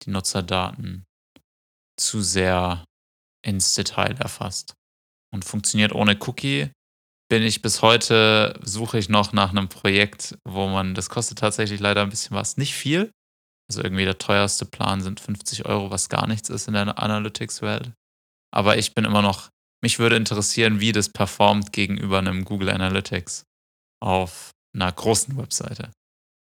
die 0.04 0.10
Nutzerdaten 0.10 1.04
zu 1.98 2.22
sehr 2.22 2.84
ins 3.44 3.74
Detail 3.74 4.16
erfasst. 4.18 4.74
Und 5.34 5.44
funktioniert 5.44 5.92
ohne 5.92 6.16
Cookie. 6.20 6.70
Bin 7.28 7.42
ich 7.42 7.62
bis 7.62 7.82
heute, 7.82 8.58
suche 8.62 8.98
ich 8.98 9.08
noch 9.08 9.32
nach 9.32 9.50
einem 9.50 9.68
Projekt, 9.68 10.38
wo 10.44 10.68
man, 10.68 10.94
das 10.94 11.08
kostet 11.08 11.38
tatsächlich 11.38 11.80
leider 11.80 12.02
ein 12.02 12.10
bisschen 12.10 12.36
was, 12.36 12.56
nicht 12.56 12.74
viel. 12.74 13.10
Also 13.70 13.82
irgendwie 13.82 14.04
der 14.04 14.18
teuerste 14.18 14.66
Plan 14.66 15.00
sind 15.00 15.20
50 15.20 15.66
Euro, 15.66 15.90
was 15.90 16.08
gar 16.08 16.26
nichts 16.26 16.50
ist 16.50 16.68
in 16.68 16.74
der 16.74 16.98
Analytics-Welt. 16.98 17.92
Aber 18.54 18.76
ich 18.76 18.94
bin 18.94 19.04
immer 19.04 19.22
noch, 19.22 19.48
mich 19.82 19.98
würde 19.98 20.16
interessieren, 20.16 20.80
wie 20.80 20.92
das 20.92 21.08
performt 21.08 21.72
gegenüber 21.72 22.18
einem 22.18 22.44
Google 22.44 22.70
Analytics 22.70 23.44
auf 24.00 24.50
einer 24.74 24.90
großen 24.90 25.36
Webseite. 25.36 25.90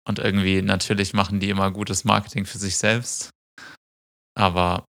Und 0.07 0.19
irgendwie, 0.19 0.61
natürlich 0.61 1.13
machen 1.13 1.39
die 1.39 1.49
immer 1.49 1.71
gutes 1.71 2.03
Marketing 2.03 2.45
für 2.45 2.57
sich 2.57 2.77
selbst. 2.77 3.29
Aber 4.37 4.85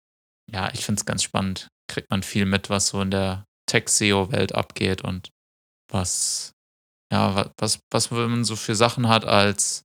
ja, 0.51 0.71
ich 0.73 0.85
finde 0.85 0.99
es 0.99 1.05
ganz 1.05 1.23
spannend. 1.23 1.67
Kriegt 1.87 2.09
man 2.09 2.23
viel 2.23 2.45
mit, 2.45 2.69
was 2.69 2.87
so 2.87 3.01
in 3.01 3.11
der 3.11 3.45
Tech-SEO-Welt 3.69 4.55
abgeht 4.55 5.03
und 5.03 5.29
was, 5.91 6.51
ja, 7.11 7.51
was, 7.57 7.79
was 7.91 8.11
man 8.11 8.43
so 8.43 8.55
für 8.55 8.75
Sachen 8.75 9.07
hat 9.07 9.25
als 9.25 9.83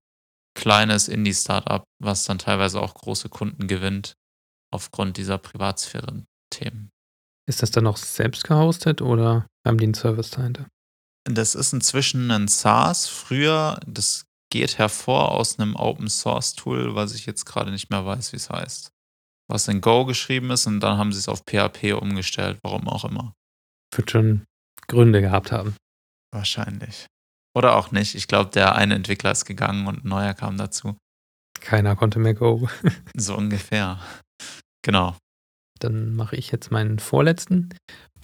kleines 0.56 1.08
Indie-Startup, 1.08 1.84
was 2.02 2.24
dann 2.24 2.38
teilweise 2.38 2.80
auch 2.80 2.94
große 2.94 3.28
Kunden 3.28 3.68
gewinnt 3.68 4.14
aufgrund 4.72 5.16
dieser 5.16 5.38
Privatsphären-Themen. 5.38 6.90
Ist 7.48 7.62
das 7.62 7.70
dann 7.70 7.84
noch 7.84 7.96
selbst 7.96 8.44
gehostet 8.44 9.00
oder 9.00 9.46
haben 9.66 9.78
die 9.78 9.84
einen 9.84 9.94
Service 9.94 10.30
dahinter? 10.30 10.68
Das 11.24 11.54
ist 11.54 11.72
inzwischen 11.72 12.30
ein 12.30 12.46
SaaS. 12.46 13.08
Früher, 13.08 13.80
das 13.86 14.26
geht 14.50 14.76
hervor 14.76 15.32
aus 15.32 15.58
einem 15.58 15.74
Open 15.74 16.08
Source 16.08 16.54
Tool, 16.54 16.94
was 16.94 17.14
ich 17.14 17.24
jetzt 17.24 17.46
gerade 17.46 17.70
nicht 17.70 17.90
mehr 17.90 18.04
weiß, 18.04 18.32
wie 18.32 18.36
es 18.36 18.50
heißt. 18.50 18.90
Was 19.50 19.66
in 19.66 19.80
Go 19.80 20.04
geschrieben 20.04 20.50
ist 20.50 20.66
und 20.66 20.80
dann 20.80 20.98
haben 20.98 21.12
sie 21.12 21.18
es 21.18 21.28
auf 21.28 21.42
PHP 21.46 21.94
umgestellt, 21.94 22.58
warum 22.62 22.86
auch 22.86 23.06
immer. 23.06 23.32
Wird 23.94 24.10
schon 24.10 24.44
Gründe 24.86 25.22
gehabt 25.22 25.50
haben. 25.50 25.74
Wahrscheinlich. 26.30 27.06
Oder 27.56 27.76
auch 27.76 27.92
nicht. 27.92 28.14
Ich 28.14 28.28
glaube, 28.28 28.50
der 28.50 28.74
eine 28.74 28.94
Entwickler 28.94 29.32
ist 29.32 29.46
gegangen 29.46 29.86
und 29.86 30.04
ein 30.04 30.08
neuer 30.08 30.34
kam 30.34 30.58
dazu. 30.58 30.98
Keiner 31.60 31.96
konnte 31.96 32.18
mehr 32.18 32.34
Go. 32.34 32.68
so 33.16 33.36
ungefähr. 33.36 34.00
Genau. 34.82 35.16
Dann 35.78 36.14
mache 36.14 36.36
ich 36.36 36.50
jetzt 36.50 36.70
meinen 36.70 36.98
vorletzten. 36.98 37.70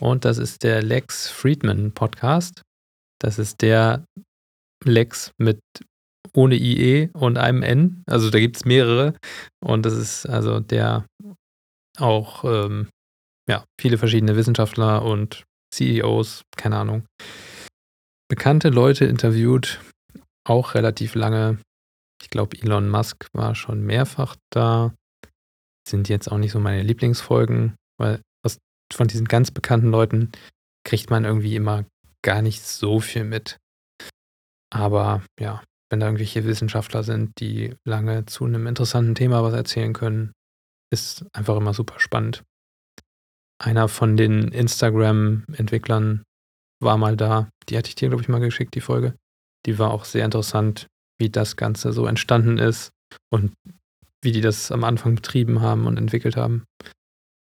Und 0.00 0.24
das 0.24 0.38
ist 0.38 0.62
der 0.62 0.82
Lex 0.82 1.28
Friedman 1.28 1.92
Podcast. 1.92 2.62
Das 3.20 3.38
ist 3.38 3.62
der 3.62 4.04
Lex 4.84 5.32
mit 5.38 5.60
ohne 6.34 6.56
IE 6.56 7.10
und 7.14 7.38
einem 7.38 7.62
N. 7.62 8.02
Also 8.06 8.30
da 8.30 8.38
gibt 8.40 8.56
es 8.56 8.64
mehrere. 8.64 9.14
Und 9.62 9.86
das 9.86 9.94
ist 9.94 10.26
also 10.26 10.60
der 10.60 11.06
auch 11.98 12.44
ähm, 12.44 12.88
ja, 13.48 13.64
viele 13.80 13.98
verschiedene 13.98 14.36
Wissenschaftler 14.36 15.02
und 15.02 15.44
CEOs, 15.72 16.42
keine 16.56 16.78
Ahnung, 16.78 17.06
bekannte 18.28 18.68
Leute 18.68 19.04
interviewt, 19.04 19.80
auch 20.46 20.74
relativ 20.74 21.14
lange. 21.14 21.58
Ich 22.22 22.30
glaube, 22.30 22.56
Elon 22.60 22.88
Musk 22.88 23.26
war 23.32 23.54
schon 23.54 23.82
mehrfach 23.82 24.36
da. 24.50 24.94
Sind 25.86 26.08
jetzt 26.08 26.30
auch 26.30 26.38
nicht 26.38 26.52
so 26.52 26.60
meine 26.60 26.82
Lieblingsfolgen, 26.82 27.76
weil 27.98 28.22
aus, 28.44 28.58
von 28.92 29.08
diesen 29.08 29.26
ganz 29.26 29.50
bekannten 29.50 29.90
Leuten 29.90 30.32
kriegt 30.84 31.10
man 31.10 31.24
irgendwie 31.24 31.56
immer 31.56 31.84
gar 32.22 32.42
nicht 32.42 32.62
so 32.62 33.00
viel 33.00 33.24
mit. 33.24 33.58
Aber 34.72 35.22
ja, 35.38 35.62
wenn 35.90 36.00
da 36.00 36.06
irgendwelche 36.06 36.44
Wissenschaftler 36.44 37.02
sind, 37.02 37.38
die 37.38 37.74
lange 37.86 38.26
zu 38.26 38.44
einem 38.44 38.66
interessanten 38.66 39.14
Thema 39.14 39.42
was 39.42 39.54
erzählen 39.54 39.92
können, 39.92 40.32
ist 40.90 41.24
einfach 41.32 41.56
immer 41.56 41.74
super 41.74 42.00
spannend. 42.00 42.42
Einer 43.62 43.88
von 43.88 44.16
den 44.16 44.48
Instagram-Entwicklern 44.48 46.24
war 46.82 46.98
mal 46.98 47.16
da. 47.16 47.48
Die 47.68 47.76
hatte 47.76 47.88
ich 47.88 47.94
dir, 47.94 48.08
glaube 48.08 48.22
ich, 48.22 48.28
mal 48.28 48.40
geschickt, 48.40 48.74
die 48.74 48.80
Folge. 48.80 49.14
Die 49.66 49.78
war 49.78 49.92
auch 49.92 50.04
sehr 50.04 50.24
interessant, 50.24 50.88
wie 51.18 51.30
das 51.30 51.56
Ganze 51.56 51.92
so 51.92 52.06
entstanden 52.06 52.58
ist 52.58 52.90
und 53.30 53.54
wie 54.24 54.32
die 54.32 54.40
das 54.40 54.72
am 54.72 54.84
Anfang 54.84 55.14
betrieben 55.14 55.60
haben 55.60 55.86
und 55.86 55.96
entwickelt 55.96 56.36
haben. 56.36 56.64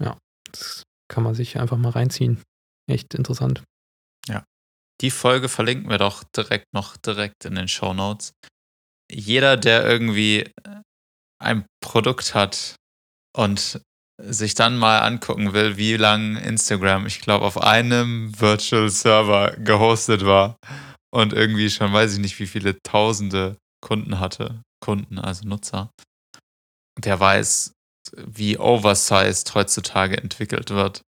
Ja, 0.03 0.19
das 0.51 0.83
kann 1.09 1.23
man 1.25 1.35
sich 1.35 1.59
einfach 1.59 1.77
mal 1.77 1.91
reinziehen. 1.91 2.43
Echt 2.91 3.15
interessant. 3.15 3.63
Ja. 4.29 4.45
Die 5.01 5.11
Folge 5.11 5.49
verlinken 5.49 5.91
wir 5.91 5.99
doch 5.99 6.25
direkt 6.25 6.67
noch 6.73 6.97
direkt 6.97 7.45
in 7.45 7.55
den 7.55 7.69
Show 7.69 7.95
Notes. 7.95 8.33
Jeder, 9.11 9.57
der 9.57 9.85
irgendwie 9.85 10.51
ein 11.43 11.67
Produkt 11.83 12.35
hat 12.35 12.77
und 13.37 13.81
sich 14.23 14.55
dann 14.55 14.79
mal 14.79 15.01
angucken 15.01 15.53
will, 15.53 15.77
wie 15.77 15.97
lang 15.97 16.37
Instagram, 16.37 17.07
ich 17.07 17.21
glaube, 17.21 17.45
auf 17.45 17.61
einem 17.61 18.39
Virtual 18.41 18.89
Server 18.89 19.57
gehostet 19.57 20.25
war 20.25 20.57
und 21.13 21.33
irgendwie 21.33 21.69
schon 21.69 21.93
weiß 21.93 22.15
ich 22.15 22.21
nicht, 22.21 22.39
wie 22.39 22.47
viele 22.47 22.81
tausende 22.83 23.57
Kunden 23.85 24.21
hatte, 24.21 24.63
Kunden, 24.81 25.19
also 25.19 25.47
Nutzer, 25.49 25.91
der 26.99 27.19
weiß, 27.19 27.73
wie 28.17 28.59
oversized 28.59 29.55
heutzutage 29.55 30.19
entwickelt 30.19 30.71
wird 30.71 31.03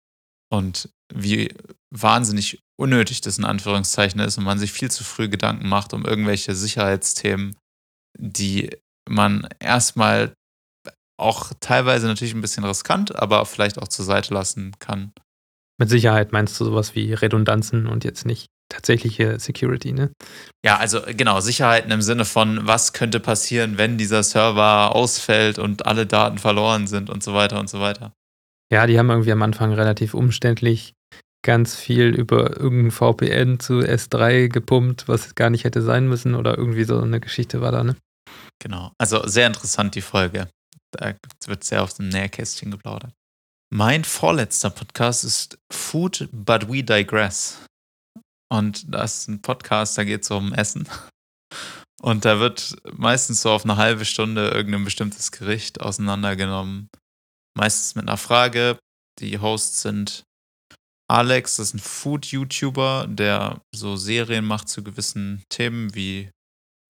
und 0.52 0.90
wie 1.14 1.54
wahnsinnig 1.92 2.60
unnötig 2.80 3.22
das 3.22 3.38
in 3.38 3.46
Anführungszeichen 3.46 4.20
ist 4.20 4.38
und 4.38 4.44
man 4.44 4.60
sich 4.60 4.72
viel 4.72 4.92
zu 4.92 5.04
früh 5.04 5.30
Gedanken 5.30 5.68
macht 5.68 5.94
um 5.94 6.06
irgendwelche 6.06 6.56
Sicherheitsthemen, 6.56 7.56
die 8.18 8.70
man 9.08 9.48
erstmal 9.60 10.34
auch 11.18 11.54
teilweise 11.60 12.08
natürlich 12.08 12.34
ein 12.34 12.42
bisschen 12.42 12.66
riskant, 12.66 13.16
aber 13.16 13.46
vielleicht 13.46 13.78
auch 13.78 13.88
zur 13.88 14.06
Seite 14.06 14.34
lassen 14.34 14.74
kann. 14.80 15.14
Mit 15.80 15.90
Sicherheit 15.90 16.32
meinst 16.32 16.60
du 16.60 16.66
sowas 16.66 16.96
wie 16.96 17.14
Redundanzen 17.14 17.88
und 17.88 18.04
jetzt 18.04 18.26
nicht 18.26 18.48
tatsächliche 18.70 19.40
Security, 19.40 19.94
ne? 19.94 20.12
Ja, 20.66 20.78
also 20.78 21.02
genau, 21.06 21.40
Sicherheiten 21.40 21.92
im 21.92 22.02
Sinne 22.02 22.26
von, 22.26 22.66
was 22.68 22.94
könnte 22.94 23.20
passieren, 23.20 23.78
wenn 23.78 23.98
dieser 23.98 24.24
Server 24.24 24.96
ausfällt 24.96 25.60
und 25.60 25.86
alle 25.86 26.06
Daten 26.06 26.38
verloren 26.38 26.88
sind 26.88 27.10
und 27.10 27.24
so 27.24 27.34
weiter 27.34 27.60
und 27.60 27.70
so 27.70 27.80
weiter. 27.80 28.14
Ja, 28.72 28.88
die 28.88 28.98
haben 28.98 29.10
irgendwie 29.10 29.32
am 29.32 29.44
Anfang 29.44 29.74
relativ 29.74 30.14
umständlich 30.14 30.94
ganz 31.46 31.76
viel 31.76 32.08
über 32.08 32.58
irgendein 32.58 32.92
VPN 32.92 33.60
zu 33.60 33.76
S3 33.76 34.48
gepumpt, 34.48 35.08
was 35.08 35.36
gar 35.36 35.52
nicht 35.52 35.64
hätte 35.64 35.84
sein 35.84 36.08
müssen 36.08 36.34
oder 36.34 36.58
irgendwie 36.58 36.86
so 36.86 37.00
eine 37.00 37.20
Geschichte 37.20 37.62
war 37.62 37.72
da, 37.72 37.84
ne? 37.84 37.96
Genau, 38.60 38.92
also 38.98 39.28
sehr 39.28 39.46
interessant 39.46 39.94
die 39.94 40.02
Folge. 40.02 40.48
Da 40.92 41.14
wird 41.46 41.64
sehr 41.64 41.84
auf 41.84 41.94
dem 41.94 42.10
Nähkästchen 42.10 42.72
geplaudert. 42.72 43.14
Mein 43.72 44.04
vorletzter 44.04 44.70
Podcast 44.72 45.24
ist 45.24 45.58
Food 45.72 46.30
But 46.32 46.72
We 46.72 46.84
Digress. 46.84 47.60
Und 48.52 48.94
das 48.94 49.20
ist 49.20 49.28
ein 49.28 49.42
Podcast, 49.42 49.98
da 49.98 50.04
geht 50.04 50.24
es 50.24 50.32
um 50.32 50.54
Essen. 50.54 50.88
Und 52.02 52.26
da 52.26 52.40
wird 52.40 52.76
meistens 52.94 53.42
so 53.42 53.52
auf 53.52 53.64
eine 53.64 53.78
halbe 53.78 54.06
Stunde 54.06 54.50
irgendein 54.50 54.86
bestimmtes 54.86 55.32
Gericht 55.32 55.82
auseinandergenommen. 55.82 56.90
Meistens 57.58 57.96
mit 57.96 58.08
einer 58.08 58.18
Frage. 58.18 58.78
Die 59.20 59.40
Hosts 59.40 59.82
sind 59.82 60.24
Alex, 61.08 61.58
das 61.58 61.70
ist 61.70 61.74
ein 61.76 61.80
Food-YouTuber, 61.80 63.08
der 63.08 63.62
so 63.74 63.96
Serien 63.96 64.44
macht 64.44 64.70
zu 64.70 64.84
gewissen 64.84 65.44
Themen 65.50 65.94
wie 65.96 66.30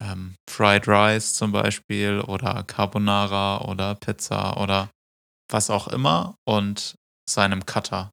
ähm, 0.02 0.36
Fried 0.50 0.88
Rice 0.88 1.34
zum 1.34 1.52
Beispiel 1.52 2.22
oder 2.22 2.64
Carbonara 2.64 3.62
oder 3.66 3.96
Pizza 3.96 4.58
oder 4.58 4.90
was 5.52 5.70
auch 5.70 5.88
immer 5.88 6.36
und 6.48 6.96
seinem 7.30 7.66
Cutter. 7.66 8.12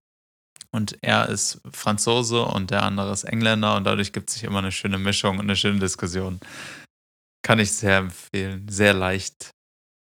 Und 0.74 0.96
er 1.02 1.28
ist 1.28 1.61
Franzose 1.70 2.42
und 2.42 2.70
der 2.70 2.82
andere 2.82 3.12
ist 3.12 3.24
Engländer 3.24 3.76
und 3.76 3.85
dadurch 3.85 4.12
gibt 4.12 4.30
es 4.30 4.35
sich 4.35 4.44
immer 4.44 4.58
eine 4.58 4.72
schöne 4.72 4.98
Mischung 4.98 5.38
und 5.38 5.44
eine 5.44 5.56
schöne 5.56 5.78
Diskussion. 5.78 6.40
Kann 7.42 7.58
ich 7.58 7.72
sehr 7.72 7.98
empfehlen. 7.98 8.66
Sehr 8.68 8.94
leicht. 8.94 9.50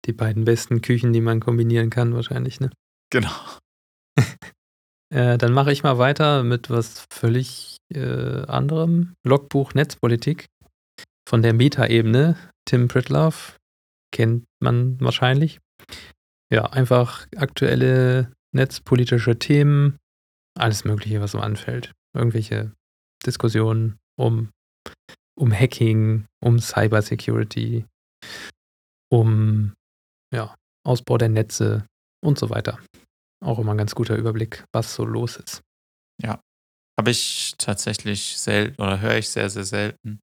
Die 0.07 0.13
beiden 0.13 0.45
besten 0.45 0.83
Küchen, 0.83 1.13
die 1.13 1.21
man 1.21 1.41
kombinieren 1.41 1.91
kann, 1.91 2.15
wahrscheinlich, 2.15 2.61
ne? 2.61 2.71
Genau. 3.11 3.31
äh, 5.15 5.39
dann 5.39 5.53
mache 5.53 5.73
ich 5.73 5.83
mal 5.83 5.99
weiter 5.99 6.43
mit 6.43 6.71
was 6.71 7.07
völlig 7.13 7.77
äh, 7.93 8.43
anderem. 8.47 9.15
Logbuch 9.25 9.75
Netzpolitik. 9.75 10.47
von 11.29 11.43
der 11.43 11.55
Meta-Ebene. 11.55 12.37
Tim 12.65 12.89
Pritlove 12.89 13.57
kennt 14.13 14.45
man 14.61 15.01
wahrscheinlich. 15.01 15.61
Ja, 16.53 16.67
einfach 16.67 17.27
aktuelle 17.37 18.33
netzpolitische 18.53 19.39
Themen, 19.39 19.99
alles 20.57 20.85
Mögliche, 20.85 21.21
was 21.21 21.33
so 21.33 21.41
anfällt. 21.41 21.93
Irgendwelche 22.15 22.73
Diskussionen 23.25 23.99
um, 24.19 24.51
um 25.39 25.53
Hacking, 25.53 26.27
um 26.43 26.59
Cybersecurity, 26.59 27.85
um 29.11 29.75
ja, 30.35 30.55
Ausbau 30.85 31.19
der 31.19 31.29
Netze 31.29 31.87
und 32.25 32.39
so 32.39 32.51
weiter. 32.51 32.79
Auch 33.45 33.59
immer 33.59 33.75
ein 33.75 33.79
ganz 33.79 33.95
guter 33.95 34.17
Überblick, 34.17 34.65
was 34.73 34.95
so 34.95 35.05
los 35.05 35.37
ist. 35.37 35.61
Ja, 36.23 36.41
habe 36.99 37.11
ich 37.11 37.55
tatsächlich 37.59 38.39
selten 38.39 38.81
oder 38.81 39.01
höre 39.01 39.19
ich 39.19 39.29
sehr, 39.29 39.51
sehr 39.51 39.65
selten. 39.65 40.21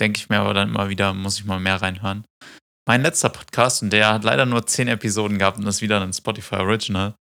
Denke 0.00 0.18
ich 0.18 0.28
mir 0.28 0.40
aber 0.40 0.54
dann 0.54 0.68
immer 0.68 0.88
wieder, 0.88 1.12
muss 1.14 1.38
ich 1.38 1.44
mal 1.44 1.60
mehr 1.60 1.80
reinhören. 1.80 2.24
Mein 2.88 3.02
letzter 3.02 3.28
Podcast, 3.28 3.82
und 3.82 3.92
der 3.92 4.12
hat 4.12 4.24
leider 4.24 4.46
nur 4.46 4.66
zehn 4.66 4.88
Episoden 4.88 5.38
gehabt 5.38 5.58
und 5.58 5.66
ist 5.66 5.82
wieder 5.82 6.00
ein 6.00 6.12
Spotify 6.12 6.56
Original, 6.56 7.14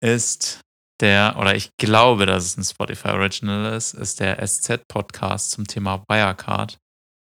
ist 0.00 0.60
der, 1.00 1.36
oder 1.38 1.54
ich 1.54 1.70
glaube, 1.76 2.26
dass 2.26 2.44
es 2.44 2.56
ein 2.56 2.64
Spotify 2.64 3.08
Original 3.08 3.72
ist, 3.74 3.94
ist 3.94 4.20
der 4.20 4.44
SZ-Podcast 4.44 5.50
zum 5.50 5.66
Thema 5.66 6.04
Wirecard. 6.08 6.78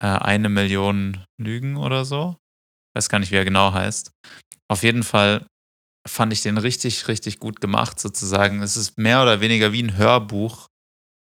Äh, 0.02 0.08
eine 0.08 0.50
Million 0.50 1.24
Lügen 1.40 1.78
oder 1.78 2.06
so. 2.06 2.38
Weiß 2.96 3.10
gar 3.10 3.20
nicht, 3.20 3.32
wie 3.32 3.38
er 3.38 3.46
genau 3.46 3.74
heißt. 3.74 4.12
Auf 4.70 4.84
jeden 4.84 5.04
Fall 5.04 5.46
fand 6.08 6.34
ich 6.34 6.42
den 6.42 6.58
richtig, 6.58 7.08
richtig 7.08 7.40
gut 7.40 7.62
gemacht, 7.62 8.00
sozusagen. 8.00 8.62
Es 8.62 8.76
ist 8.76 8.98
mehr 8.98 9.22
oder 9.22 9.40
weniger 9.40 9.72
wie 9.72 9.84
ein 9.84 9.98
Hörbuch 9.98 10.68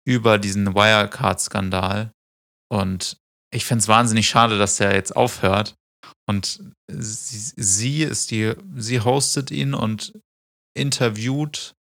über 0.05 0.37
diesen 0.37 0.75
Wirecard-Skandal. 0.75 2.11
Und 2.69 3.17
ich 3.53 3.65
finde 3.65 3.81
es 3.81 3.87
wahnsinnig 3.87 4.27
schade, 4.27 4.57
dass 4.57 4.77
der 4.77 4.93
jetzt 4.93 5.15
aufhört. 5.15 5.75
Und 6.27 6.61
sie, 6.91 7.53
sie 7.55 8.03
ist 8.03 8.31
die, 8.31 8.53
sie 8.75 8.99
hostet 8.99 9.51
ihn 9.51 9.73
und 9.73 10.19
interviewt 10.75 11.73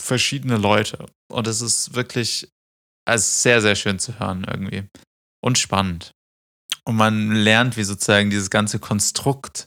verschiedene 0.00 0.56
Leute. 0.56 1.06
Und 1.30 1.46
es 1.46 1.60
ist 1.60 1.94
wirklich 1.94 2.48
also 3.08 3.24
sehr, 3.24 3.60
sehr 3.60 3.76
schön 3.76 3.98
zu 3.98 4.18
hören 4.18 4.44
irgendwie. 4.44 4.84
Und 5.42 5.58
spannend. 5.58 6.12
Und 6.84 6.96
man 6.96 7.32
lernt, 7.32 7.76
wie 7.76 7.84
sozusagen 7.84 8.30
dieses 8.30 8.50
ganze 8.50 8.78
Konstrukt 8.78 9.66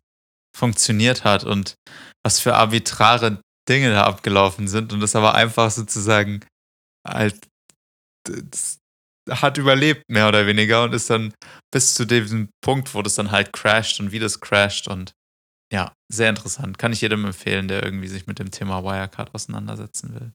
funktioniert 0.56 1.24
hat 1.24 1.43
und 1.43 1.76
was 2.24 2.39
für 2.39 2.56
arbitrare 2.56 3.41
Dinge 3.67 3.91
da 3.91 4.04
abgelaufen 4.04 4.67
sind. 4.67 4.93
Und 4.93 5.00
das 5.00 5.15
aber 5.15 5.36
einfach 5.36 5.72
sozusagen 5.72 6.46
halt 7.08 7.39
hat 9.30 9.58
überlebt, 9.58 10.04
mehr 10.10 10.28
oder 10.28 10.48
weniger, 10.48 10.84
und 10.84 10.93
ist 10.93 11.10
dann 11.10 11.34
bis 11.72 11.93
zu 11.93 12.06
diesem 12.06 12.50
Punkt, 12.62 12.93
wo 12.93 13.02
das 13.02 13.15
dann 13.15 13.32
halt 13.32 13.54
crasht 13.54 14.00
und 14.00 14.12
wie 14.12 14.19
das 14.19 14.39
crasht. 14.39 14.88
Und 14.88 15.13
ja, 15.74 15.92
sehr 16.08 16.30
interessant. 16.30 16.78
Kann 16.78 16.94
ich 16.94 17.02
jedem 17.02 17.26
empfehlen, 17.26 17.68
der 17.68 17.84
irgendwie 17.84 18.08
sich 18.08 18.28
mit 18.28 18.38
dem 18.38 18.52
Thema 18.52 18.84
Wirecard 18.84 19.34
auseinandersetzen 19.34 20.14
will. 20.14 20.32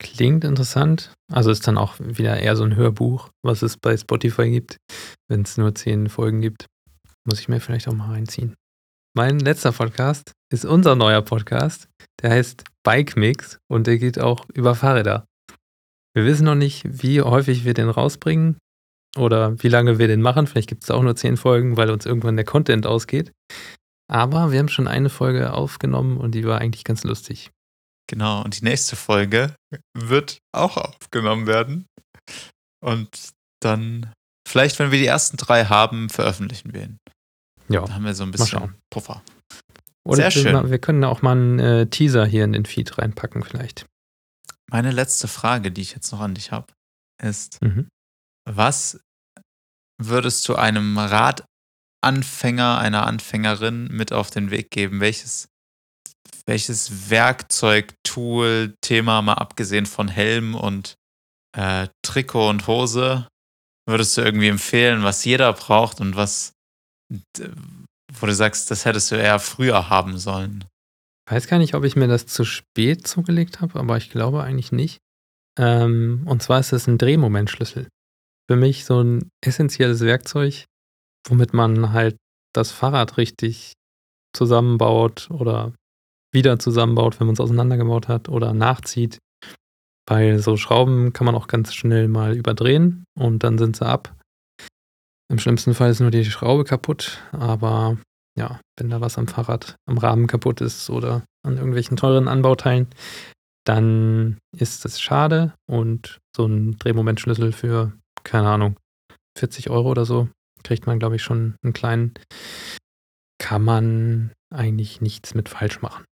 Klingt 0.00 0.42
interessant. 0.42 1.12
Also 1.30 1.50
ist 1.50 1.68
dann 1.68 1.76
auch 1.76 1.96
wieder 2.00 2.40
eher 2.40 2.56
so 2.56 2.64
ein 2.64 2.74
Hörbuch, 2.74 3.28
was 3.44 3.60
es 3.60 3.76
bei 3.76 3.94
Spotify 3.94 4.50
gibt, 4.50 4.78
wenn 5.28 5.42
es 5.42 5.58
nur 5.58 5.74
zehn 5.74 6.08
Folgen 6.08 6.40
gibt. 6.40 6.64
Muss 7.26 7.40
ich 7.40 7.48
mir 7.48 7.60
vielleicht 7.60 7.88
auch 7.88 7.92
mal 7.92 8.10
reinziehen. 8.10 8.54
Mein 9.14 9.38
letzter 9.38 9.72
Podcast 9.72 10.32
ist 10.50 10.64
unser 10.64 10.96
neuer 10.96 11.20
Podcast. 11.20 11.88
Der 12.22 12.30
heißt 12.30 12.64
Bike 12.82 13.16
Mix 13.16 13.58
und 13.70 13.86
der 13.86 13.98
geht 13.98 14.18
auch 14.18 14.48
über 14.54 14.74
Fahrräder. 14.74 15.26
Wir 16.14 16.24
wissen 16.24 16.46
noch 16.46 16.54
nicht, 16.54 16.84
wie 16.86 17.20
häufig 17.20 17.66
wir 17.66 17.74
den 17.74 17.90
rausbringen 17.90 18.56
oder 19.18 19.62
wie 19.62 19.68
lange 19.68 19.98
wir 19.98 20.08
den 20.08 20.22
machen. 20.22 20.46
Vielleicht 20.46 20.70
gibt 20.70 20.84
es 20.84 20.90
auch 20.90 21.02
nur 21.02 21.16
zehn 21.16 21.36
Folgen, 21.36 21.76
weil 21.76 21.90
uns 21.90 22.06
irgendwann 22.06 22.36
der 22.36 22.46
Content 22.46 22.86
ausgeht. 22.86 23.32
Aber 24.10 24.52
wir 24.52 24.58
haben 24.58 24.68
schon 24.68 24.88
eine 24.88 25.10
Folge 25.10 25.52
aufgenommen 25.52 26.16
und 26.16 26.32
die 26.32 26.44
war 26.44 26.60
eigentlich 26.60 26.84
ganz 26.84 27.04
lustig. 27.04 27.50
Genau, 28.08 28.42
und 28.42 28.58
die 28.58 28.64
nächste 28.64 28.96
Folge 28.96 29.54
wird 29.94 30.38
auch 30.52 30.78
aufgenommen 30.78 31.46
werden. 31.46 31.86
Und 32.82 33.30
dann, 33.60 34.12
vielleicht, 34.48 34.78
wenn 34.78 34.90
wir 34.90 34.98
die 34.98 35.06
ersten 35.06 35.36
drei 35.36 35.66
haben, 35.66 36.08
veröffentlichen 36.08 36.72
wir 36.72 36.84
ihn. 36.84 36.98
Ja. 37.68 37.82
Dann 37.82 37.94
haben 37.94 38.04
wir 38.04 38.14
so 38.14 38.24
ein 38.24 38.30
bisschen 38.30 38.74
Puffer. 38.90 39.22
Oder 40.06 40.16
Sehr 40.16 40.30
schön. 40.30 40.70
Wir 40.70 40.78
können 40.78 41.04
auch 41.04 41.20
mal 41.20 41.32
einen 41.32 41.58
äh, 41.58 41.86
Teaser 41.86 42.24
hier 42.24 42.44
in 42.44 42.54
den 42.54 42.64
Feed 42.64 42.96
reinpacken, 42.96 43.42
vielleicht. 43.42 43.84
Meine 44.70 44.90
letzte 44.90 45.28
Frage, 45.28 45.70
die 45.70 45.82
ich 45.82 45.92
jetzt 45.92 46.10
noch 46.12 46.20
an 46.20 46.34
dich 46.34 46.50
habe, 46.50 46.72
ist: 47.22 47.60
mhm. 47.60 47.88
Was 48.48 49.00
würdest 50.00 50.48
du 50.48 50.54
einem 50.54 50.96
Radanfänger, 52.02 52.78
einer 52.78 53.06
Anfängerin 53.06 53.88
mit 53.88 54.12
auf 54.12 54.30
den 54.30 54.50
Weg 54.50 54.70
geben? 54.70 55.00
Welches 55.00 55.48
welches 56.48 57.10
Werkzeug, 57.10 57.94
Tool, 58.02 58.74
Thema, 58.80 59.20
mal 59.20 59.34
abgesehen 59.34 59.84
von 59.84 60.08
Helm 60.08 60.54
und 60.54 60.96
äh, 61.54 61.88
Trikot 62.02 62.48
und 62.48 62.66
Hose, 62.66 63.28
würdest 63.86 64.16
du 64.16 64.22
irgendwie 64.22 64.48
empfehlen, 64.48 65.02
was 65.02 65.24
jeder 65.24 65.52
braucht 65.52 66.00
und 66.00 66.16
was, 66.16 66.54
wo 67.10 68.26
du 68.26 68.34
sagst, 68.34 68.70
das 68.70 68.86
hättest 68.86 69.10
du 69.10 69.16
eher 69.16 69.38
früher 69.38 69.90
haben 69.90 70.18
sollen? 70.18 70.64
Ich 71.28 71.32
weiß 71.34 71.48
gar 71.48 71.58
nicht, 71.58 71.74
ob 71.74 71.84
ich 71.84 71.96
mir 71.96 72.08
das 72.08 72.26
zu 72.26 72.44
spät 72.44 73.06
zugelegt 73.06 73.60
habe, 73.60 73.78
aber 73.78 73.98
ich 73.98 74.08
glaube 74.08 74.42
eigentlich 74.42 74.72
nicht. 74.72 74.98
Ähm, 75.58 76.22
und 76.24 76.42
zwar 76.42 76.60
ist 76.60 76.72
es 76.72 76.86
ein 76.86 76.96
Drehmomentschlüssel. 76.96 77.88
Für 78.50 78.56
mich 78.56 78.86
so 78.86 79.02
ein 79.02 79.28
essentielles 79.44 80.00
Werkzeug, 80.00 80.64
womit 81.26 81.54
man 81.54 81.92
halt 81.92 82.16
das 82.54 82.72
Fahrrad 82.72 83.16
richtig 83.16 83.74
zusammenbaut 84.34 85.28
oder 85.30 85.72
wieder 86.32 86.58
zusammenbaut, 86.58 87.18
wenn 87.18 87.26
man 87.26 87.34
es 87.34 87.40
auseinandergebaut 87.40 88.08
hat 88.08 88.28
oder 88.28 88.52
nachzieht. 88.52 89.18
Bei 90.06 90.38
so 90.38 90.56
Schrauben 90.56 91.12
kann 91.12 91.24
man 91.24 91.34
auch 91.34 91.48
ganz 91.48 91.74
schnell 91.74 92.08
mal 92.08 92.36
überdrehen 92.36 93.04
und 93.18 93.44
dann 93.44 93.58
sind 93.58 93.76
sie 93.76 93.86
ab. 93.86 94.14
Im 95.30 95.38
schlimmsten 95.38 95.74
Fall 95.74 95.90
ist 95.90 96.00
nur 96.00 96.10
die 96.10 96.24
Schraube 96.24 96.64
kaputt, 96.64 97.22
aber 97.32 97.98
ja, 98.38 98.60
wenn 98.78 98.88
da 98.88 99.00
was 99.00 99.18
am 99.18 99.28
Fahrrad, 99.28 99.76
am 99.86 99.98
Rahmen 99.98 100.26
kaputt 100.26 100.60
ist 100.60 100.88
oder 100.88 101.24
an 101.44 101.56
irgendwelchen 101.56 101.96
teuren 101.96 102.28
Anbauteilen, 102.28 102.88
dann 103.66 104.38
ist 104.56 104.84
das 104.84 105.00
schade 105.00 105.52
und 105.68 106.18
so 106.34 106.46
ein 106.46 106.78
Drehmomentschlüssel 106.78 107.52
für, 107.52 107.92
keine 108.24 108.48
Ahnung, 108.48 108.76
40 109.36 109.68
Euro 109.68 109.90
oder 109.90 110.06
so, 110.06 110.28
kriegt 110.64 110.86
man, 110.86 110.98
glaube 110.98 111.16
ich, 111.16 111.22
schon 111.22 111.56
einen 111.62 111.72
kleinen. 111.72 112.14
Kann 113.38 113.62
man 113.62 114.32
eigentlich 114.50 115.00
nichts 115.00 115.34
mit 115.34 115.48
falsch 115.48 115.80
machen. 115.80 116.04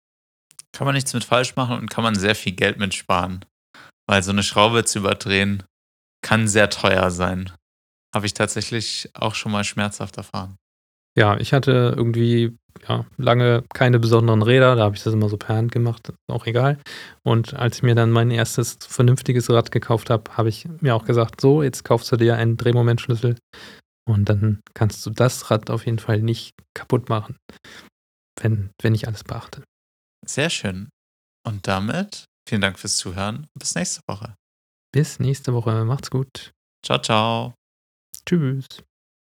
Kann 0.74 0.86
man 0.86 0.96
nichts 0.96 1.14
mit 1.14 1.24
falsch 1.24 1.56
machen 1.56 1.80
und 1.80 1.90
kann 1.90 2.04
man 2.04 2.16
sehr 2.16 2.36
viel 2.36 2.54
Geld 2.54 2.78
mit 2.78 2.94
sparen. 2.94 3.46
Weil 4.08 4.24
so 4.24 4.32
eine 4.32 4.44
Schraube 4.44 4.84
zu 4.86 5.00
überdrehen 5.00 5.64
kann 6.22 6.48
sehr 6.48 6.70
teuer 6.70 7.12
sein. 7.12 7.52
Habe 8.14 8.26
ich 8.26 8.34
tatsächlich 8.34 9.10
auch 9.14 9.36
schon 9.36 9.52
mal 9.52 9.64
schmerzhaft 9.64 10.18
erfahren. 10.18 10.56
Ja, 11.18 11.38
ich 11.38 11.54
hatte 11.54 11.94
irgendwie 11.96 12.58
ja, 12.88 13.06
lange 13.18 13.64
keine 13.74 14.00
besonderen 14.00 14.42
Räder, 14.42 14.76
da 14.76 14.84
habe 14.84 14.96
ich 14.96 15.04
das 15.04 15.14
immer 15.14 15.30
so 15.30 15.38
per 15.38 15.56
Hand 15.56 15.72
gemacht, 15.72 16.12
auch 16.28 16.46
egal. 16.46 16.78
Und 17.24 17.54
als 17.54 17.78
ich 17.78 17.84
mir 17.84 17.96
dann 17.96 18.12
mein 18.12 18.32
erstes 18.32 18.78
vernünftiges 18.82 19.50
Rad 19.50 19.72
gekauft 19.72 20.10
habe, 20.10 20.32
habe 20.36 20.50
ich 20.50 20.68
mir 20.82 20.94
auch 20.94 21.06
gesagt, 21.06 21.40
so, 21.40 21.64
jetzt 21.64 21.84
kaufst 21.84 22.12
du 22.12 22.18
dir 22.18 22.36
einen 22.36 22.58
Drehmomentschlüssel 22.58 23.38
und 24.08 24.30
dann 24.30 24.62
kannst 24.74 25.06
du 25.06 25.10
das 25.10 25.50
Rad 25.52 25.70
auf 25.70 25.86
jeden 25.86 26.00
Fall 26.00 26.22
nicht 26.22 26.54
kaputt 26.74 27.10
machen, 27.10 27.38
wenn, 28.40 28.72
wenn 28.82 28.96
ich 28.96 29.08
alles 29.08 29.24
beachte. 29.24 29.64
Sehr 30.26 30.50
schön. 30.50 30.90
Und 31.46 31.68
damit 31.68 32.26
vielen 32.48 32.62
Dank 32.62 32.80
fürs 32.80 32.98
Zuhören. 32.98 33.48
Bis 33.58 33.76
nächste 33.76 34.02
Woche. 34.08 34.36
Bis 34.92 35.20
nächste 35.20 35.54
Woche. 35.54 35.86
Macht's 35.86 36.10
gut. 36.10 36.52
Ciao, 36.84 37.00
ciao. 37.00 37.54
Tschüss. 38.26 38.66